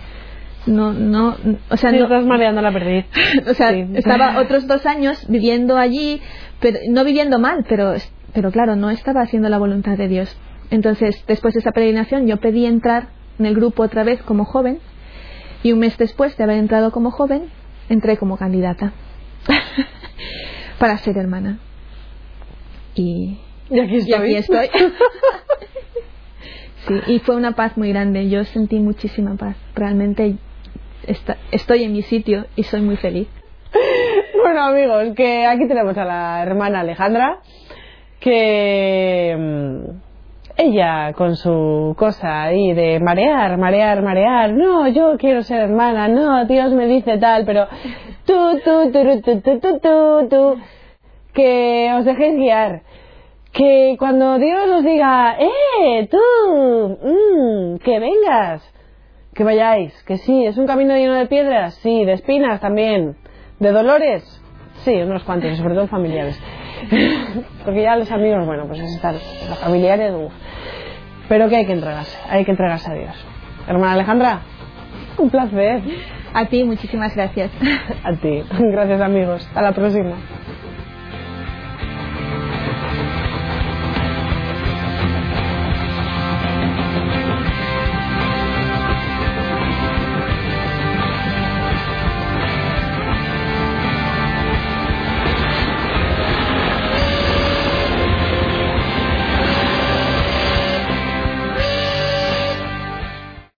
no, 0.67 0.93
no, 0.93 1.37
o 1.69 1.77
sea, 1.77 1.91
no 1.91 2.05
estás 2.05 2.25
mareando 2.25 2.63
la 2.63 2.73
perdiz. 2.73 3.05
o 3.49 3.55
sea, 3.55 3.71
estaba 3.71 4.39
otros 4.41 4.67
dos 4.67 4.87
años 4.87 5.27
viviendo 5.29 5.77
allí, 5.77 6.21
pero 6.61 6.79
no 6.89 7.05
viviendo 7.05 7.39
mal, 7.39 7.65
pero, 7.69 7.95
pero 8.33 8.51
claro, 8.51 8.77
no 8.77 8.91
estaba 8.91 9.23
haciendo 9.23 9.49
la 9.49 9.59
voluntad 9.59 9.97
de 9.97 10.09
Dios. 10.09 10.37
Entonces, 10.71 11.23
después 11.27 11.55
de 11.55 11.61
esa 11.61 11.73
peregrinación, 11.73 12.27
yo 12.27 12.39
pedí 12.39 12.67
entrar 12.67 13.09
en 13.39 13.47
el 13.47 13.55
grupo 13.55 13.83
otra 13.83 14.05
vez 14.05 14.23
como 14.23 14.45
joven 14.45 14.79
y 15.65 15.73
un 15.73 15.81
mes 15.81 15.97
después 15.99 16.37
de 16.37 16.45
haber 16.45 16.59
entrado 16.59 16.93
como 16.93 17.11
joven, 17.11 17.51
entré 17.89 18.19
como 18.19 18.37
candidata 18.37 18.93
para 20.79 20.99
ser 20.99 21.17
hermana. 21.17 21.59
Y, 22.95 23.39
y 23.71 23.81
aquí 23.81 23.97
estoy. 23.97 24.11
Y 24.11 24.15
aquí 24.15 24.37
estoy. 24.37 24.69
Sí, 26.87 27.01
y 27.07 27.19
fue 27.21 27.35
una 27.35 27.53
paz 27.53 27.79
muy 27.79 27.89
grande. 27.89 28.29
Yo 28.29 28.45
sentí 28.45 28.79
muchísima 28.79 29.37
paz. 29.37 29.57
Realmente 29.75 30.37
estoy 31.51 31.83
en 31.83 31.93
mi 31.95 32.03
sitio 32.03 32.45
y 32.57 32.65
soy 32.65 32.83
muy 32.83 32.97
feliz. 32.97 33.29
Bueno, 34.45 34.67
amigos, 34.67 35.15
que 35.17 35.47
aquí 35.47 35.67
tenemos 35.67 35.97
a 35.97 36.05
la 36.05 36.43
hermana 36.43 36.81
Alejandra, 36.81 37.39
que 38.21 39.35
mm, 39.35 40.04
ella 40.57 41.13
con 41.15 41.37
su 41.37 41.95
cosa 41.99 42.45
ahí 42.45 42.73
de 42.73 43.01
marear, 43.01 43.59
marear, 43.59 44.03
marear, 44.03 44.53
no, 44.53 44.89
yo 44.89 45.17
quiero 45.19 45.43
ser 45.43 45.61
hermana, 45.61 46.09
no, 46.09 46.45
Dios 46.47 46.73
me 46.73 46.87
dice 46.87 47.19
tal, 47.19 47.45
pero 47.45 47.67
tú, 48.25 48.61
tú, 48.65 48.93
tú, 48.93 49.23
tú, 49.23 49.41
tú, 49.41 49.61
tú, 49.61 49.79
tú, 49.81 50.29
tú, 50.29 50.61
que 51.33 51.93
os 51.97 52.05
dejéis 52.05 52.37
guiar 52.37 52.83
que 53.55 53.95
cuando 53.99 54.37
Dios 54.39 54.69
os 54.69 54.85
diga, 54.85 55.37
¡eh, 55.39 56.09
tú! 56.11 56.99
Mm, 57.01 57.79
¡Que 57.79 58.01
vengas! 58.01 58.69
Que 59.33 59.45
vayáis, 59.45 60.03
que 60.03 60.19
sí, 60.19 60.45
es 60.45 60.59
un 60.59 60.67
camino 60.67 60.95
lleno 60.95 61.15
de 61.15 61.27
piedras, 61.27 61.75
sí, 61.77 62.05
de 62.05 62.15
espinas 62.15 62.61
también, 62.61 63.17
de 63.61 63.71
dolores, 63.71 64.23
sí, 64.85 64.95
unos 65.03 65.23
cuantos, 65.23 65.57
sobre 65.57 65.75
todo 65.75 65.87
familiares. 65.87 66.41
Porque 67.65 67.83
ya 67.83 67.97
los 67.97 68.11
amigos, 68.11 68.47
bueno, 68.47 68.67
pues 68.67 68.81
es 68.81 68.95
estar, 68.95 69.15
los 69.15 69.59
familiares, 69.59 70.13
pero 71.29 71.49
que 71.49 71.57
hay 71.57 71.67
que 71.67 71.73
entregarse, 71.73 72.17
hay 72.29 72.45
que 72.45 72.51
entregarse 72.51 72.91
a 72.91 72.95
Dios. 72.95 73.27
Hermana 73.67 73.93
Alejandra, 73.93 74.41
un 75.19 75.31
placer. 75.31 75.83
A 76.35 76.47
ti, 76.47 76.65
muchísimas 76.65 77.15
gracias. 77.15 77.51
A 78.03 78.13
ti, 78.15 78.43
gracias 78.59 79.01
amigos, 79.01 79.47
hasta 79.47 79.63
la 79.63 79.73
próxima. 79.73 80.17